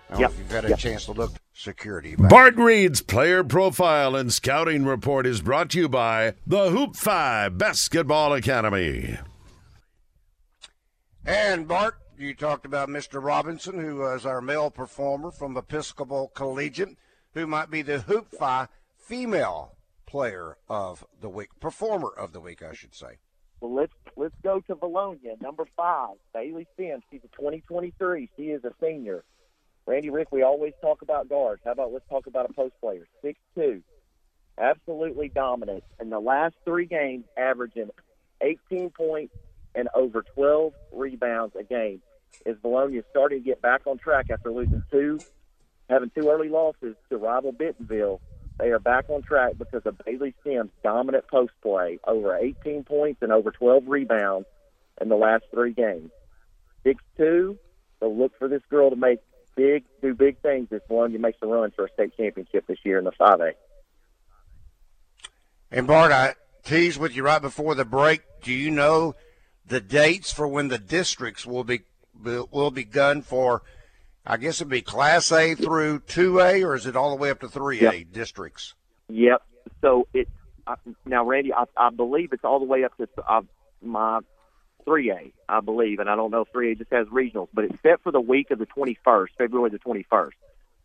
I 0.08 0.12
don't 0.12 0.20
yep. 0.20 0.30
know 0.30 0.34
if 0.34 0.38
you've 0.38 0.50
had 0.50 0.64
a 0.64 0.68
yep. 0.70 0.78
chance 0.78 1.04
to 1.06 1.12
look 1.12 1.32
security. 1.52 2.16
Back. 2.16 2.30
Bart 2.30 2.56
Reid's 2.56 3.02
player 3.02 3.44
profile 3.44 4.16
and 4.16 4.32
scouting 4.32 4.84
report 4.84 5.26
is 5.26 5.40
brought 5.40 5.70
to 5.70 5.78
you 5.78 5.88
by 5.88 6.34
the 6.46 6.70
Hoop 6.70 6.96
Phi 6.96 7.48
Basketball 7.48 8.32
Academy. 8.32 9.18
And 11.24 11.66
Bart, 11.66 11.96
you 12.18 12.34
talked 12.34 12.66
about 12.66 12.88
Mr. 12.88 13.22
Robinson, 13.22 13.78
who 13.80 14.06
is 14.12 14.26
our 14.26 14.40
male 14.40 14.70
performer 14.70 15.30
from 15.30 15.56
Episcopal 15.56 16.28
Collegiate, 16.34 16.96
who 17.32 17.46
might 17.46 17.70
be 17.70 17.82
the 17.82 18.00
Hoop 18.00 18.30
Phi 18.38 18.68
female 18.96 19.76
player 20.06 20.58
of 20.68 21.04
the 21.20 21.28
week, 21.28 21.48
performer 21.60 22.08
of 22.08 22.32
the 22.32 22.40
week, 22.40 22.62
I 22.62 22.74
should 22.74 22.94
say. 22.94 23.18
Well, 23.60 23.74
let's 23.74 23.92
let's 24.16 24.34
go 24.42 24.60
to 24.60 24.74
Vilonia, 24.74 25.40
number 25.40 25.64
five, 25.76 26.16
Bailey 26.32 26.66
Sims. 26.76 27.02
She's 27.10 27.20
a 27.24 27.36
2023. 27.36 28.30
She 28.36 28.42
is 28.44 28.64
a 28.64 28.72
senior. 28.80 29.24
Randy 29.86 30.10
Rick, 30.10 30.28
we 30.32 30.42
always 30.42 30.72
talk 30.80 31.02
about 31.02 31.28
guards. 31.28 31.62
How 31.64 31.72
about 31.72 31.92
let's 31.92 32.08
talk 32.08 32.26
about 32.26 32.48
a 32.48 32.52
post 32.52 32.74
player? 32.80 33.06
Six 33.22 33.38
two, 33.54 33.82
absolutely 34.58 35.28
dominant 35.28 35.84
in 36.00 36.10
the 36.10 36.20
last 36.20 36.54
three 36.64 36.86
games, 36.86 37.24
averaging 37.36 37.90
18 38.40 38.90
points 38.90 39.34
and 39.74 39.88
over 39.94 40.22
12 40.34 40.72
rebounds 40.92 41.54
a 41.58 41.64
game. 41.64 42.00
Is 42.46 42.56
Vilonia 42.58 43.02
starting 43.10 43.40
to 43.40 43.44
get 43.44 43.62
back 43.62 43.86
on 43.86 43.98
track 43.98 44.26
after 44.30 44.50
losing 44.50 44.82
two, 44.90 45.18
having 45.88 46.10
two 46.10 46.28
early 46.28 46.48
losses 46.48 46.96
to 47.10 47.16
rival 47.16 47.52
Bentonville? 47.52 48.20
They 48.58 48.70
are 48.70 48.78
back 48.78 49.06
on 49.08 49.22
track 49.22 49.54
because 49.58 49.82
of 49.84 49.98
Bailey 50.04 50.34
Sims' 50.44 50.70
dominant 50.82 51.26
post 51.28 51.52
play, 51.62 51.98
over 52.06 52.36
18 52.36 52.84
points 52.84 53.20
and 53.22 53.32
over 53.32 53.50
12 53.50 53.84
rebounds 53.88 54.46
in 55.00 55.08
the 55.08 55.16
last 55.16 55.44
three 55.52 55.72
games. 55.72 56.10
Six 56.84 57.02
two. 57.16 57.58
So 58.00 58.10
look 58.10 58.32
for 58.38 58.48
this 58.48 58.62
girl 58.70 58.90
to 58.90 58.96
make 58.96 59.20
big, 59.56 59.84
do 60.02 60.14
big 60.14 60.38
things 60.40 60.68
if 60.70 60.86
Vilonia 60.88 61.18
makes 61.18 61.38
a 61.42 61.46
run 61.46 61.72
for 61.74 61.86
a 61.86 61.92
state 61.92 62.16
championship 62.16 62.66
this 62.66 62.78
year 62.84 62.98
in 62.98 63.04
the 63.04 63.12
5A. 63.12 63.52
And 65.70 65.86
Bart, 65.86 66.12
I 66.12 66.34
teased 66.64 67.00
with 67.00 67.16
you 67.16 67.24
right 67.24 67.42
before 67.42 67.74
the 67.74 67.84
break. 67.84 68.22
Do 68.42 68.52
you 68.52 68.70
know 68.70 69.14
the 69.66 69.80
dates 69.80 70.32
for 70.32 70.46
when 70.46 70.68
the 70.68 70.78
districts 70.78 71.46
will 71.46 71.64
be 71.64 71.80
will 72.22 72.70
be 72.70 72.84
begun 72.84 73.22
for? 73.22 73.62
I 74.26 74.38
guess 74.38 74.56
it'd 74.56 74.68
be 74.68 74.82
Class 74.82 75.30
A 75.32 75.54
through 75.54 76.00
2A, 76.00 76.64
or 76.64 76.74
is 76.74 76.86
it 76.86 76.96
all 76.96 77.10
the 77.10 77.16
way 77.16 77.30
up 77.30 77.40
to 77.40 77.48
3A 77.48 77.80
yep. 77.80 77.94
districts? 78.12 78.74
Yep. 79.08 79.42
So 79.82 80.08
it 80.14 80.28
now, 81.04 81.26
Randy, 81.26 81.52
I, 81.52 81.64
I 81.76 81.90
believe 81.90 82.32
it's 82.32 82.44
all 82.44 82.58
the 82.58 82.64
way 82.64 82.84
up 82.84 82.96
to 82.96 83.06
uh, 83.28 83.42
my 83.82 84.20
3A, 84.86 85.32
I 85.48 85.60
believe, 85.60 85.98
and 85.98 86.08
I 86.08 86.16
don't 86.16 86.30
know 86.30 86.42
if 86.42 86.52
3A 86.52 86.78
just 86.78 86.90
has 86.90 87.06
regionals, 87.08 87.48
but 87.52 87.64
it's 87.64 87.82
set 87.82 88.02
for 88.02 88.12
the 88.12 88.20
week 88.20 88.50
of 88.50 88.58
the 88.58 88.66
21st, 88.66 89.26
February 89.36 89.70
the 89.70 89.78
21st. 89.78 90.30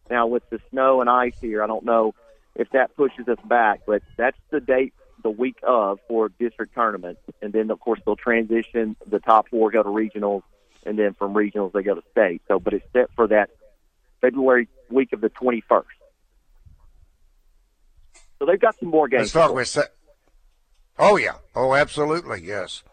Now, 0.10 0.28
with 0.28 0.44
the 0.50 0.60
snow 0.70 1.02
and 1.02 1.10
ice 1.10 1.36
here, 1.40 1.64
I 1.64 1.68
don't 1.68 1.86
know 1.86 2.14
if 2.56 2.70
that 2.72 2.96
pushes 2.96 3.28
us 3.28 3.38
back, 3.46 3.82
but 3.86 4.02
that's 4.18 4.38
the 4.50 4.60
date 4.60 4.94
the 5.22 5.30
week 5.30 5.58
of 5.64 6.00
for 6.08 6.30
district 6.30 6.74
tournaments. 6.74 7.22
And 7.42 7.54
then, 7.54 7.70
of 7.72 7.80
course, 7.80 8.00
they'll 8.06 8.16
transition. 8.16 8.96
The 9.06 9.20
top 9.20 9.50
four 9.50 9.70
go 9.70 9.84
to 9.84 9.90
regionals, 9.90 10.44
and 10.90 10.98
then 10.98 11.14
from 11.14 11.36
regionals, 11.36 11.72
they 11.72 11.84
go 11.84 11.94
to 11.94 12.02
state. 12.12 12.42
So, 12.48 12.60
but 12.60 12.74
it's 12.74 12.86
set 12.92 13.12
for 13.16 13.28
that 13.28 13.52
February 14.22 14.68
week 14.90 15.14
of 15.14 15.22
the 15.22 15.30
21st. 15.30 15.84
So 18.40 18.46
they've 18.48 18.60
got 18.60 18.78
some 18.80 18.90
more 18.90 19.08
games. 19.08 19.22
Let's 19.22 19.32
talk 19.34 19.54
with. 19.54 19.78
Oh 20.98 21.16
yeah. 21.18 21.36
Oh, 21.56 21.76
absolutely. 21.76 22.42
Yes. 22.44 22.84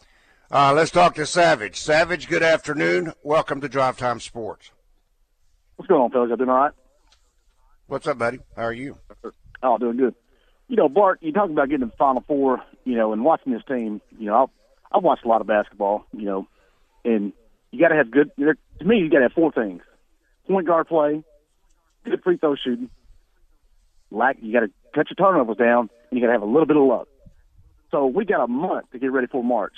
Uh, 0.50 0.74
let's 0.74 0.90
talk 0.90 1.14
to 1.14 1.24
Savage. 1.24 1.76
Savage, 1.76 2.28
good 2.28 2.42
afternoon. 2.42 3.14
Welcome 3.22 3.62
to 3.62 3.68
Drive 3.68 3.96
Time 3.96 4.20
Sports. 4.20 4.70
What's 5.76 5.88
going 5.88 6.02
on, 6.02 6.10
fellas? 6.10 6.28
You 6.30 6.36
doing 6.36 6.50
all 6.50 6.56
right? 6.56 6.72
What's 7.86 8.06
up, 8.06 8.18
buddy? 8.18 8.40
How 8.56 8.64
are 8.64 8.72
you? 8.72 8.98
Oh, 9.62 9.78
doing 9.78 9.96
good. 9.96 10.14
You 10.68 10.76
know, 10.76 10.88
Bart, 10.88 11.20
you 11.22 11.32
talk 11.32 11.48
about 11.48 11.70
getting 11.70 11.86
to 11.86 11.90
the 11.90 11.96
Final 11.96 12.22
Four, 12.28 12.60
you 12.84 12.96
know, 12.96 13.12
and 13.12 13.24
watching 13.24 13.52
this 13.52 13.62
team. 13.66 14.02
You 14.18 14.26
know, 14.26 14.42
I've, 14.42 14.48
I've 14.92 15.02
watched 15.02 15.24
a 15.24 15.28
lot 15.28 15.40
of 15.40 15.46
basketball, 15.46 16.04
you 16.12 16.26
know, 16.26 16.46
and 17.04 17.32
you 17.76 17.82
got 17.82 17.88
to 17.88 17.96
have 17.96 18.10
good. 18.10 18.30
To 18.36 18.84
me, 18.84 18.98
you 18.98 19.10
got 19.10 19.18
to 19.18 19.24
have 19.24 19.32
four 19.32 19.52
things: 19.52 19.82
point 20.48 20.66
guard 20.66 20.88
play, 20.88 21.22
good 22.04 22.22
free 22.22 22.38
throw 22.38 22.56
shooting, 22.56 22.90
like 24.10 24.38
you 24.40 24.52
got 24.52 24.60
to 24.60 24.70
cut 24.94 25.06
your 25.10 25.16
turnovers 25.16 25.56
down, 25.56 25.90
and 26.10 26.18
you 26.18 26.20
got 26.20 26.28
to 26.28 26.32
have 26.32 26.42
a 26.42 26.46
little 26.46 26.66
bit 26.66 26.76
of 26.76 26.84
luck. 26.84 27.08
So 27.90 28.06
we 28.06 28.24
got 28.24 28.42
a 28.42 28.48
month 28.48 28.90
to 28.92 28.98
get 28.98 29.12
ready 29.12 29.26
for 29.26 29.44
March 29.44 29.74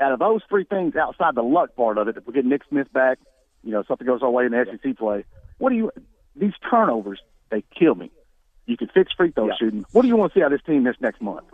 out 0.00 0.12
of 0.12 0.18
those 0.18 0.42
three 0.48 0.64
things 0.64 0.94
outside 0.96 1.34
the 1.34 1.42
luck 1.42 1.74
part 1.76 1.98
of 1.98 2.08
it, 2.08 2.16
if 2.16 2.26
we 2.26 2.32
get 2.32 2.44
Nick 2.44 2.62
Smith 2.68 2.92
back, 2.92 3.18
you 3.64 3.72
know, 3.72 3.82
something 3.86 4.06
goes 4.06 4.22
our 4.22 4.30
way 4.30 4.46
in 4.46 4.52
the 4.52 4.78
SEC 4.82 4.96
play, 4.96 5.24
what 5.58 5.70
do 5.70 5.76
you, 5.76 5.90
these 6.36 6.52
turnovers, 6.70 7.20
they 7.50 7.64
kill 7.76 7.94
me. 7.94 8.10
You 8.66 8.76
can 8.76 8.88
fix 8.88 9.12
free 9.12 9.32
throw 9.32 9.48
yeah. 9.48 9.54
shooting. 9.58 9.84
What 9.92 10.02
do 10.02 10.08
you 10.08 10.16
want 10.16 10.32
to 10.32 10.38
see 10.38 10.42
out 10.42 10.52
of 10.52 10.58
this 10.58 10.66
team 10.66 10.84
this 10.84 10.96
next 11.00 11.20
month? 11.20 11.46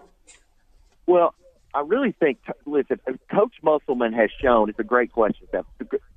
Well, 1.06 1.34
I 1.74 1.80
really 1.80 2.12
think, 2.12 2.38
listen, 2.66 3.00
Coach 3.30 3.54
Musselman 3.62 4.12
has 4.12 4.30
shown, 4.40 4.70
it's 4.70 4.78
a 4.78 4.84
great 4.84 5.12
question, 5.12 5.48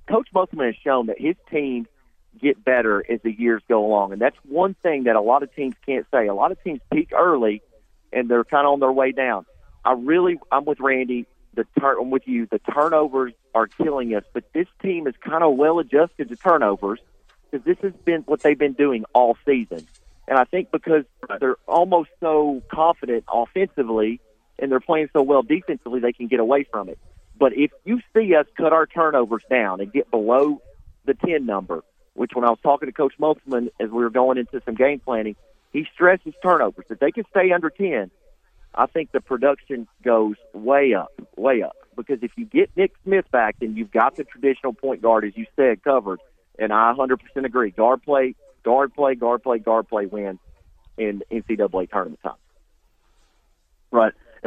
Coach 0.08 0.28
Musselman 0.34 0.68
has 0.68 0.76
shown 0.84 1.08
that 1.08 1.20
his 1.20 1.36
team 1.50 1.88
get 2.40 2.64
better 2.64 3.04
as 3.12 3.20
the 3.24 3.32
years 3.32 3.64
go 3.68 3.84
along. 3.84 4.14
And 4.14 4.22
that's 4.22 4.38
one 4.44 4.76
thing 4.84 5.06
that 5.06 5.16
a 5.16 5.22
lot 5.22 5.42
of 5.42 5.54
teams 5.56 5.74
can't 5.86 6.06
say. 6.12 6.28
A 6.28 6.34
lot 6.36 6.52
of 6.52 6.64
teams 6.64 6.80
peak 6.94 7.12
early 7.12 7.64
and 8.14 8.30
they're 8.30 8.44
kind 8.44 8.68
of 8.68 8.74
on 8.74 8.80
their 8.80 8.92
way 8.92 9.12
down. 9.12 9.46
I 9.84 9.94
really, 9.94 10.40
I'm 10.52 10.66
with 10.66 10.80
Randy 10.80 11.26
the 11.56 11.66
turn 11.80 12.12
with 12.12 12.28
you. 12.28 12.46
The 12.46 12.60
turnovers 12.60 13.34
are 13.56 13.68
killing 13.68 14.14
us, 14.14 14.24
but 14.34 14.44
this 14.54 14.68
team 14.82 15.08
is 15.08 15.16
kind 15.20 15.44
of 15.44 15.56
well 15.56 15.80
adjusted 15.80 16.30
to 16.30 16.36
turnovers 16.36 17.00
because 17.50 17.66
this 17.66 17.78
has 17.82 17.94
been 18.06 18.22
what 18.22 18.42
they've 18.42 18.58
been 18.58 18.74
doing 18.74 19.06
all 19.14 19.36
season. 19.46 19.88
And 20.28 20.38
I 20.38 20.44
think 20.44 20.72
because 20.72 21.06
they're 21.40 21.58
almost 21.68 22.10
so 22.20 22.62
confident 22.72 23.24
offensively 23.32 24.20
and 24.60 24.72
they're 24.72 24.80
playing 24.80 25.10
so 25.14 25.22
well 25.22 25.44
defensively, 25.44 26.00
they 26.00 26.14
can 26.14 26.28
get 26.28 26.40
away 26.40 26.64
from 26.64 26.90
it. 26.90 26.98
But 27.40 27.54
if 27.54 27.72
you 27.86 28.02
see 28.16 28.36
us 28.36 28.46
cut 28.58 28.74
our 28.74 28.86
turnovers 28.86 29.44
down 29.50 29.80
and 29.80 29.92
get 29.92 30.10
below 30.10 30.62
the 31.06 31.14
10 31.14 31.46
number, 31.46 31.84
which 32.14 32.32
when 32.34 32.44
I 32.44 32.50
was 32.50 32.60
talking 32.64 32.88
to 32.88 32.94
Coach 32.94 33.14
Musselman 33.20 33.70
as 33.80 33.90
we 33.90 34.04
were 34.04 34.10
going 34.10 34.38
into 34.38 34.62
some 34.66 34.76
game 34.76 35.00
planning, 35.00 35.36
he 35.72 35.86
stresses 35.94 36.34
turnovers. 36.42 36.86
If 36.90 37.00
they 37.00 37.12
can 37.12 37.26
stay 37.30 37.52
under 37.52 37.70
10, 37.70 38.10
I 38.74 38.86
think 38.88 39.12
the 39.12 39.22
production 39.22 39.88
goes 40.04 40.36
way 40.54 40.94
up, 40.94 41.12
way 41.36 41.62
up. 41.62 41.76
Because 41.96 42.20
if 42.22 42.32
you 42.38 42.46
get 42.46 42.72
Nick 42.76 42.94
Smith 43.04 43.26
back, 43.32 43.58
then 43.60 43.76
you've 43.76 43.92
got 43.92 44.16
the 44.16 44.24
traditional 44.24 44.74
point 44.74 45.02
guard, 45.02 45.26
as 45.26 45.36
you 45.36 45.46
said, 45.56 45.84
covered. 45.84 46.20
And 46.60 46.72
I 46.72 46.94
100% 46.98 47.18
agree. 47.46 47.72
Guard 47.72 48.04
play, 48.04 48.36
guard 48.64 48.94
play, 48.94 49.16
guard 49.16 49.44
play, 49.44 49.60
guard 49.60 49.88
play 49.88 50.06
wins 50.06 50.40
in 50.98 51.24
NCAA 51.32 51.90
tournament 51.90 52.20
time. 52.24 52.34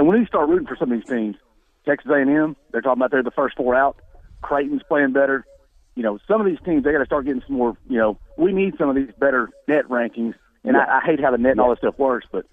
Right. 0.00 0.06
And 0.06 0.08
when 0.08 0.20
you 0.20 0.26
start 0.26 0.48
rooting 0.48 0.66
for 0.66 0.76
some 0.76 0.90
of 0.90 0.98
these 0.98 1.08
teams, 1.08 1.36
Texas 1.86 2.10
A&M, 2.10 2.56
they're 2.72 2.80
talking 2.80 2.98
about 2.98 3.10
they're 3.10 3.22
the 3.22 3.30
first 3.30 3.56
four 3.56 3.74
out. 3.74 3.96
Creighton's 4.42 4.82
playing 4.88 5.12
better. 5.12 5.44
You 5.94 6.02
know, 6.02 6.18
some 6.26 6.40
of 6.40 6.46
these 6.46 6.58
teams 6.64 6.84
they 6.84 6.92
got 6.92 6.98
to 6.98 7.06
start 7.06 7.26
getting 7.26 7.42
some 7.46 7.56
more. 7.56 7.76
You 7.88 7.98
know, 7.98 8.18
we 8.38 8.52
need 8.52 8.74
some 8.78 8.88
of 8.88 8.96
these 8.96 9.10
better 9.18 9.50
net 9.68 9.86
rankings. 9.88 10.34
And 10.64 10.74
yeah. 10.74 10.84
I, 10.88 10.98
I 10.98 11.00
hate 11.04 11.20
how 11.20 11.30
the 11.30 11.38
net 11.38 11.52
and 11.52 11.60
all 11.60 11.70
this 11.70 11.78
stuff 11.78 11.98
works, 11.98 12.26
but 12.30 12.46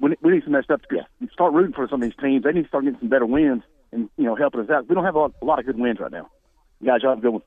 we, 0.00 0.14
we 0.22 0.32
need 0.32 0.44
some 0.44 0.54
of 0.54 0.60
that 0.60 0.64
stuff 0.64 0.88
to 0.88 0.96
yeah. 0.96 1.28
start 1.32 1.52
rooting 1.52 1.74
for 1.74 1.86
some 1.88 2.02
of 2.02 2.08
these 2.08 2.18
teams. 2.20 2.44
They 2.44 2.52
need 2.52 2.62
to 2.62 2.68
start 2.68 2.84
getting 2.84 3.00
some 3.00 3.08
better 3.08 3.26
wins 3.26 3.62
and 3.92 4.08
you 4.16 4.24
know 4.24 4.34
helping 4.34 4.60
us 4.60 4.70
out. 4.70 4.88
We 4.88 4.94
don't 4.94 5.04
have 5.04 5.14
a 5.14 5.18
lot, 5.18 5.32
a 5.42 5.44
lot 5.44 5.58
of 5.58 5.66
good 5.66 5.78
wins 5.78 6.00
right 6.00 6.12
now. 6.12 6.30
You 6.80 6.86
guys, 6.86 7.00
y'all 7.02 7.10
have 7.12 7.18
a 7.18 7.22
good 7.22 7.32
one. 7.32 7.42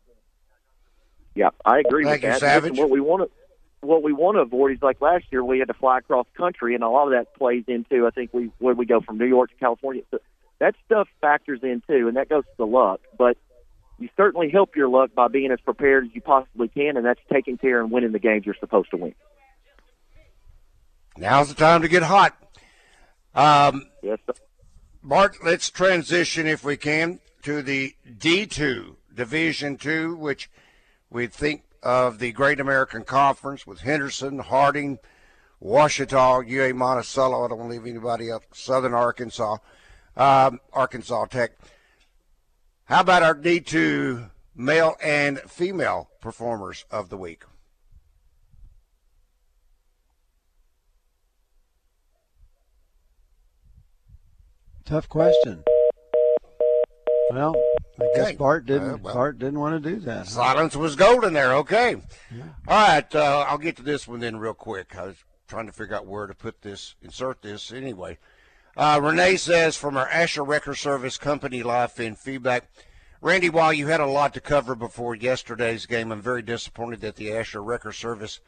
Yeah, 1.36 1.50
I 1.66 1.80
agree 1.80 2.04
Thank 2.04 2.24
with 2.24 2.24
you, 2.24 2.30
that. 2.32 2.40
Savage. 2.40 2.78
What 2.78 2.90
we 2.90 3.00
want 3.00 3.24
to 3.24 3.47
what 3.88 4.04
we 4.04 4.12
want 4.12 4.36
to 4.36 4.42
avoid 4.42 4.74
is 4.74 4.82
like 4.82 5.00
last 5.02 5.26
year 5.32 5.44
we 5.44 5.60
had 5.60 5.70
to 5.70 5.74
fly 5.74 6.00
across 6.00 6.28
country, 6.36 6.76
and 6.76 6.84
a 6.84 6.90
lot 6.90 7.06
of 7.06 7.12
that 7.12 7.34
plays 7.36 7.64
into 7.68 8.06
I 8.06 8.12
think 8.12 8.34
we 8.34 8.52
where 8.60 8.76
we 8.76 8.86
go 8.86 9.00
from 9.00 9.18
New 9.18 9.26
York 9.26 9.50
to 9.52 9.56
California. 9.56 10.04
So 10.12 10.20
that 10.60 10.76
stuff 10.86 11.08
factors 11.22 11.62
in 11.64 11.82
too, 11.88 12.08
and 12.08 12.18
that 12.18 12.30
goes 12.30 12.44
to 12.44 12.58
the 12.58 12.66
luck. 12.66 13.00
But 13.18 13.38
you 13.98 14.10
certainly 14.18 14.50
help 14.50 14.76
your 14.76 14.90
luck 14.90 15.12
by 15.16 15.30
being 15.30 15.52
as 15.52 15.60
prepared 15.62 16.06
as 16.06 16.12
you 16.14 16.22
possibly 16.22 16.68
can, 16.68 16.98
and 16.98 17.06
that's 17.06 17.22
taking 17.32 17.58
care 17.58 17.82
and 17.82 17.90
winning 17.90 18.12
the 18.12 18.20
games 18.20 18.46
you're 18.46 18.56
supposed 18.60 18.92
to 18.92 18.98
win. 18.98 19.16
Now's 21.16 21.50
the 21.50 21.56
time 21.56 21.82
to 21.82 21.88
get 21.88 22.04
hot. 22.04 22.38
Um, 23.34 23.88
yes, 24.04 24.20
sir. 24.28 24.34
Bart, 25.02 25.38
let's 25.44 25.70
transition, 25.70 26.46
if 26.46 26.64
we 26.64 26.76
can, 26.76 27.20
to 27.44 27.62
the 27.62 27.96
D2, 28.08 28.96
Division 29.16 29.78
Two, 29.78 30.16
which 30.16 30.50
we 31.10 31.28
think 31.28 31.64
of 31.88 32.20
the 32.20 32.34
Great 32.34 32.60
American 32.60 33.06
Conference 33.06 33.66
with 33.66 33.80
Henderson, 33.80 34.40
Harding, 34.40 35.00
Ouachita, 35.62 36.44
UA 36.46 36.74
Monticello. 36.74 37.46
I 37.46 37.48
don't 37.48 37.60
want 37.60 37.72
to 37.72 37.78
leave 37.80 37.88
anybody 37.88 38.30
up. 38.30 38.44
Southern 38.52 38.94
Arkansas, 38.94 39.60
um, 40.18 40.60
Arkansas 40.74 41.26
Tech. 41.28 41.52
How 42.84 43.00
about 43.00 43.24
our 43.24 43.34
D2 43.34 44.30
male 44.54 44.98
and 45.02 45.40
female 45.40 46.10
performers 46.20 46.84
of 46.92 47.08
the 47.08 47.16
week? 47.16 47.44
Tough 54.84 55.08
question. 55.08 55.64
Well, 57.32 57.56
I 58.00 58.04
okay. 58.04 58.12
guess 58.16 58.32
Bart 58.34 58.66
didn't. 58.66 58.90
Uh, 58.90 58.98
well, 58.98 59.14
Bart 59.14 59.40
didn't 59.40 59.60
want 59.60 59.82
to 59.82 59.90
do 59.90 60.00
that. 60.02 60.28
Silence 60.28 60.74
huh? 60.74 60.80
was 60.80 60.96
golden 60.96 61.34
there. 61.34 61.54
Okay. 61.56 61.98
Yeah. 62.34 62.44
All 62.68 62.88
right. 62.88 63.16
Uh, 63.16 63.46
I'll 63.48 63.58
get 63.58 63.76
to 63.78 63.84
this 63.84 64.08
one 64.08 64.20
then 64.20 64.38
real 64.38 64.54
quick. 64.54 64.96
I 64.96 65.08
was 65.08 65.18
trying 65.48 65.66
to 65.66 65.74
figure 65.74 65.96
out 65.96 66.06
where 66.06 66.28
to 66.28 66.34
put 66.34 66.62
this, 66.62 66.96
insert 67.02 67.42
this 67.42 67.72
anyway. 67.72 68.18
Uh, 68.76 69.00
Renee 69.02 69.38
says 69.38 69.76
from 69.76 69.98
our 69.98 70.08
Asher 70.10 70.44
Record 70.44 70.76
Service 70.76 71.18
Company 71.18 71.64
live 71.64 72.00
in 72.00 72.16
feedback. 72.16 72.70
Randy, 73.22 73.50
while 73.50 73.74
you 73.74 73.88
had 73.88 74.00
a 74.00 74.06
lot 74.06 74.34
to 74.36 74.42
cover 74.42 74.76
before 74.76 75.16
yesterday's 75.16 75.88
game, 75.88 76.12
I'm 76.12 76.22
very 76.22 76.44
disappointed 76.44 77.02
that 77.02 77.16
the 77.16 77.34
Asher 77.34 77.64
Record 77.64 77.94
Service 77.94 78.40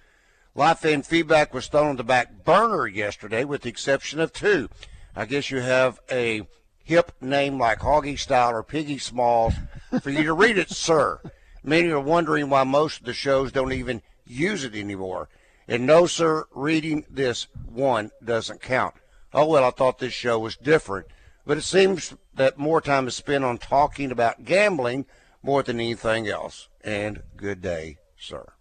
live 0.53 0.86
in 0.86 1.01
feedback 1.01 1.54
was 1.54 1.67
thrown 1.67 1.88
on 1.88 1.95
the 1.95 2.04
back 2.04 2.45
burner 2.45 2.86
yesterday, 2.86 3.43
with 3.43 3.63
the 3.63 3.69
exception 3.69 4.19
of 4.19 4.32
two. 4.32 4.69
I 5.15 5.25
guess 5.25 5.49
you 5.49 5.62
have 5.62 5.99
a 6.12 6.43
hip 6.89 7.12
name 7.21 7.60
like 7.60 7.82
Hoggy 7.82 8.17
Style 8.17 8.49
or 8.49 8.63
Piggy 8.63 8.97
Smalls 8.97 9.54
for 10.02 10.10
you 10.10 10.23
to 10.23 10.34
read 10.34 10.58
it, 10.58 10.69
sir. 10.88 11.21
Many 11.63 11.89
are 11.89 11.99
wondering 11.99 12.49
why 12.49 12.63
most 12.63 13.02
of 13.02 13.06
the 13.06 13.13
shows 13.13 13.52
don't 13.52 13.73
even 13.73 14.02
use 14.25 14.63
it 14.63 14.73
anymore. 14.73 15.30
And 15.67 15.86
no, 15.86 16.08
sir, 16.08 16.47
reading 16.52 17.06
this 17.08 17.45
one 17.67 18.10
doesn't 18.25 18.63
count. 18.63 18.95
Oh, 19.32 19.45
well, 19.45 19.63
I 19.63 19.69
thought 19.69 19.99
this 19.99 20.13
show 20.13 20.39
was 20.39 20.58
different. 20.58 21.06
But 21.45 21.60
it 21.60 21.63
seems 21.63 22.15
that 22.34 22.58
more 22.58 22.82
time 22.82 23.08
is 23.08 23.15
spent 23.15 23.43
on 23.43 23.60
talking 23.60 24.12
about 24.12 24.43
gambling 24.43 25.06
more 25.43 25.62
than 25.62 25.80
anything 25.80 26.28
else. 26.28 26.69
And 26.84 27.21
good 27.38 27.62
day, 27.62 27.99
sir. 28.17 28.52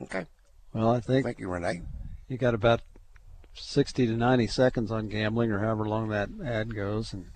Okay. 0.00 0.24
Well, 0.72 0.88
I 0.88 1.00
think. 1.00 1.26
Thank 1.26 1.40
you, 1.40 1.50
Renee. 1.50 1.82
You 2.26 2.38
got 2.38 2.54
about 2.54 2.80
60 3.52 4.06
to 4.06 4.12
90 4.14 4.46
seconds 4.46 4.90
on 4.90 5.08
gambling 5.08 5.50
or 5.50 5.58
however 5.58 5.84
long 5.84 6.08
that 6.08 6.30
ad 6.42 6.74
goes. 6.74 7.12
And 7.12 7.26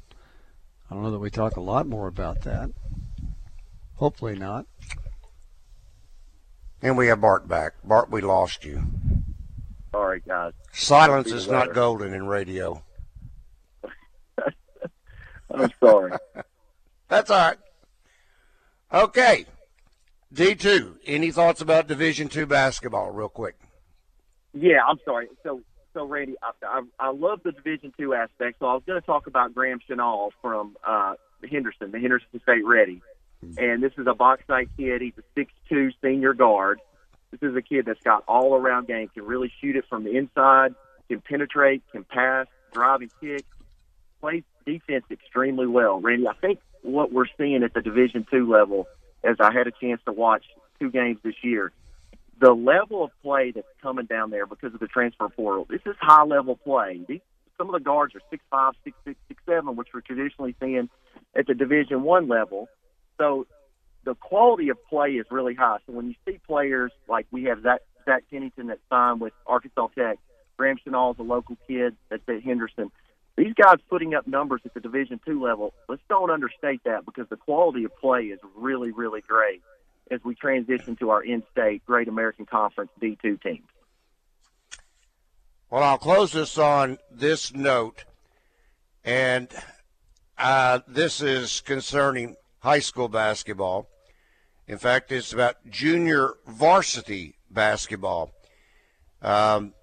I 0.91 0.95
don't 0.95 1.03
know 1.03 1.11
that 1.11 1.19
we 1.19 1.31
talk 1.31 1.57
a 1.57 1.61
lot 1.61 1.87
more 1.87 2.07
about 2.07 2.43
that. 2.43 2.71
Hopefully 3.97 4.37
not. 4.37 4.67
And 6.83 6.99
we 6.99 7.07
have 7.07 7.21
Bart 7.21 7.49
back. 7.49 7.75
Bart, 7.83 8.11
we 8.11 8.21
lost 8.21 8.65
you. 8.65 8.83
Sorry, 9.93 10.21
guys. 10.27 10.53
Silence 10.73 11.31
is 11.31 11.49
not 11.49 11.73
golden 11.73 12.13
in 12.13 12.27
radio. 12.27 12.83
I'm 15.51 15.73
sorry. 15.81 16.13
That's 17.09 17.31
all 17.31 17.49
right. 17.49 17.59
Okay. 18.93 19.47
D2, 20.35 20.97
any 21.07 21.31
thoughts 21.31 21.61
about 21.61 21.87
Division 21.87 22.29
Two 22.29 22.45
basketball, 22.45 23.13
real 23.13 23.29
quick? 23.29 23.55
Yeah, 24.53 24.81
I'm 24.87 24.99
sorry. 25.05 25.29
So 25.45 25.63
so 25.95 26.05
Randy, 26.07 26.35
I, 26.43 26.51
I, 26.67 26.83
I 26.99 27.11
love 27.11 27.41
the 27.43 27.53
Division 27.53 27.93
two 27.97 28.13
aspect. 28.13 28.59
So 28.59 28.67
I 28.67 28.75
was 28.75 28.83
going 28.87 29.01
to 29.01 29.07
talk 29.07 29.27
about 29.27 29.55
Graham 29.55 29.79
Chenal 29.89 30.31
from 30.43 30.77
uh, 30.87 31.15
Henderson, 31.51 31.93
the 31.93 32.01
Henderson 32.01 32.41
State 32.43 32.65
Ready, 32.67 33.01
and 33.57 33.83
this 33.83 33.93
is 33.97 34.07
a 34.07 34.15
bauxite 34.15 34.69
kid. 34.77 35.01
He's 35.01 35.15
a 35.19 35.23
six 35.35 35.53
two 35.69 35.91
senior 36.03 36.35
guard. 36.35 36.81
This 37.31 37.51
is 37.51 37.57
a 37.57 37.63
kid 37.63 37.87
that's 37.87 38.03
got 38.03 38.25
all 38.29 38.55
around 38.55 38.87
game. 38.87 39.09
Can 39.09 39.25
really 39.25 39.53
shoot 39.61 39.77
it 39.77 39.85
from 39.89 40.05
the 40.05 40.17
inside. 40.17 40.75
Can 41.09 41.21
penetrate. 41.21 41.83
Can 41.93 42.05
pass. 42.05 42.47
Drive 42.73 43.01
and 43.01 43.11
kick. 43.21 43.45
Plays 44.21 44.43
defense 44.67 45.05
extremely 45.11 45.67
well. 45.67 46.01
Randy, 46.01 46.29
I 46.29 46.35
think 46.35 46.59
what 46.83 47.13
we're 47.13 47.27
seeing 47.39 47.63
at 47.63 47.75
the 47.75 47.83
Division 47.83 48.27
two 48.31 48.51
level, 48.51 48.87
as 49.23 49.37
I 49.41 49.53
had 49.53 49.67
a 49.67 49.73
chance 49.73 50.01
to 50.07 50.13
watch 50.13 50.45
two 50.81 50.91
games 50.91 51.19
this 51.23 51.35
year, 51.43 51.73
the 52.41 52.53
level 52.53 53.05
of 53.05 53.11
play 53.23 53.53
that's 53.53 53.67
coming 53.83 54.07
down 54.07 54.31
there 54.31 54.47
because 54.47 54.75
of 54.75 54.81
the 54.81 54.87
transfer 54.87 55.29
portal, 55.29 55.67
this 55.69 55.81
is 55.87 55.95
high 56.01 56.25
level 56.25 56.57
play. 56.57 57.01
These, 57.07 57.21
some 57.57 57.69
of 57.69 57.73
the 57.73 57.85
guards 57.85 58.15
are 58.15 58.21
six 58.31 58.43
five, 58.51 58.73
six 58.83 58.97
six, 59.05 59.19
six 59.29 59.43
seven, 59.47 59.77
which 59.77 59.89
we're 59.95 60.01
traditionally 60.01 60.55
seeing 60.61 60.89
at 61.37 61.47
the 61.47 61.55
Division 61.55 62.03
One 62.03 62.29
level. 62.29 62.69
So 63.19 63.47
the 64.05 64.15
quality 64.15 64.69
of 64.69 64.85
play 64.87 65.13
is 65.13 65.27
really 65.31 65.55
high. 65.55 65.79
So 65.87 65.93
when 65.93 66.09
you 66.09 66.15
see 66.27 66.39
players 66.47 66.93
like 67.09 67.27
we 67.31 67.45
have 67.45 67.63
Zach, 67.63 67.81
Zach 68.05 68.25
Kennington 68.31 68.67
that 68.69 68.79
signed 68.91 69.21
with 69.21 69.33
Arkansas 69.47 69.89
Tech, 69.97 70.19
Graham 70.57 70.77
Chenal 70.85 71.15
is 71.15 71.19
a 71.19 71.23
local 71.23 71.57
kid 71.67 71.97
that's 72.11 72.23
at 72.29 72.43
Henderson. 72.43 72.91
These 73.37 73.55
guys 73.55 73.77
putting 73.89 74.15
up 74.15 74.27
numbers 74.27 74.61
at 74.65 74.75
the 74.75 74.81
Division 74.81 75.21
Two 75.25 75.43
level. 75.43 75.75
Let's 75.89 76.03
don't 76.09 76.31
understate 76.31 76.83
that 76.85 77.05
because 77.05 77.29
the 77.29 77.37
quality 77.37 77.85
of 77.85 77.97
play 77.97 78.25
is 78.25 78.41
really, 78.57 78.91
really 78.91 79.21
great 79.21 79.63
as 80.11 80.21
we 80.25 80.35
transition 80.35 80.97
to 80.97 81.11
our 81.11 81.23
in-state 81.23 81.85
Great 81.87 82.09
American 82.09 82.47
Conference 82.47 82.91
D2 83.01 83.43
teams. 83.43 83.67
Well, 85.71 85.83
I'll 85.83 85.99
close 85.99 86.33
this 86.33 86.57
on 86.59 86.99
this 87.11 87.55
note, 87.55 88.05
and 89.05 89.49
uh, 90.39 90.81
this 90.87 91.21
is 91.21 91.61
concerning 91.61 92.37
high 92.61 92.79
school 92.79 93.09
basketball. 93.09 93.89
In 94.67 94.79
fact, 94.79 95.11
it's 95.11 95.33
about 95.33 95.57
junior 95.69 96.35
varsity 96.47 97.37
basketball. 97.51 98.33
Um, 99.21 99.75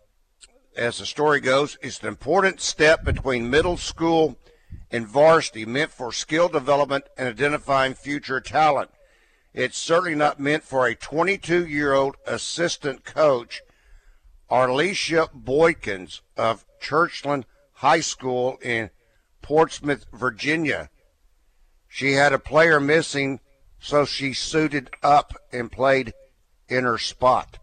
as 0.75 0.99
the 0.99 1.05
story 1.05 1.41
goes, 1.41 1.77
it's 1.81 1.99
an 2.01 2.07
important 2.07 2.61
step 2.61 3.03
between 3.03 3.49
middle 3.49 3.77
school 3.77 4.37
and 4.91 5.07
varsity 5.07 5.65
meant 5.65 5.91
for 5.91 6.11
skill 6.11 6.47
development 6.47 7.05
and 7.17 7.27
identifying 7.27 7.93
future 7.93 8.39
talent. 8.39 8.89
It's 9.53 9.77
certainly 9.77 10.15
not 10.15 10.39
meant 10.39 10.63
for 10.63 10.87
a 10.87 10.95
22 10.95 11.65
year 11.65 11.93
old 11.93 12.15
assistant 12.25 13.03
coach, 13.03 13.61
Arlesia 14.49 15.29
Boykins 15.33 16.21
of 16.37 16.65
Churchland 16.81 17.43
High 17.73 17.99
School 17.99 18.57
in 18.61 18.91
Portsmouth, 19.41 20.05
Virginia. 20.13 20.89
She 21.87 22.13
had 22.13 22.31
a 22.31 22.39
player 22.39 22.79
missing, 22.79 23.41
so 23.79 24.05
she 24.05 24.33
suited 24.33 24.89
up 25.03 25.33
and 25.51 25.71
played 25.71 26.13
in 26.69 26.85
her 26.85 26.97
spot. 26.97 27.59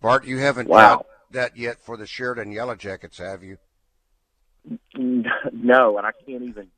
Bart, 0.00 0.24
you 0.24 0.38
haven't 0.38 0.68
wow. 0.68 1.04
that 1.32 1.56
yet 1.56 1.80
for 1.80 1.96
the 1.96 2.06
Sheridan 2.06 2.52
Yellow 2.52 2.76
Jackets, 2.76 3.18
have 3.18 3.42
you? 3.42 3.58
No, 5.52 5.96
and 5.96 6.06
I 6.06 6.10
can't 6.12 6.42
even 6.42 6.68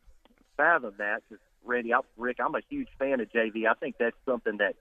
fathom 0.56 0.94
that 0.98 1.22
because 1.28 1.42
Randy, 1.68 1.94
I, 1.94 2.00
Rick, 2.16 2.38
I'm 2.44 2.54
a 2.54 2.60
huge 2.68 2.88
fan 2.98 3.20
of 3.20 3.30
JV. 3.30 3.66
I 3.66 3.74
think 3.74 3.96
that's 3.98 4.16
something 4.26 4.56
that 4.56 4.74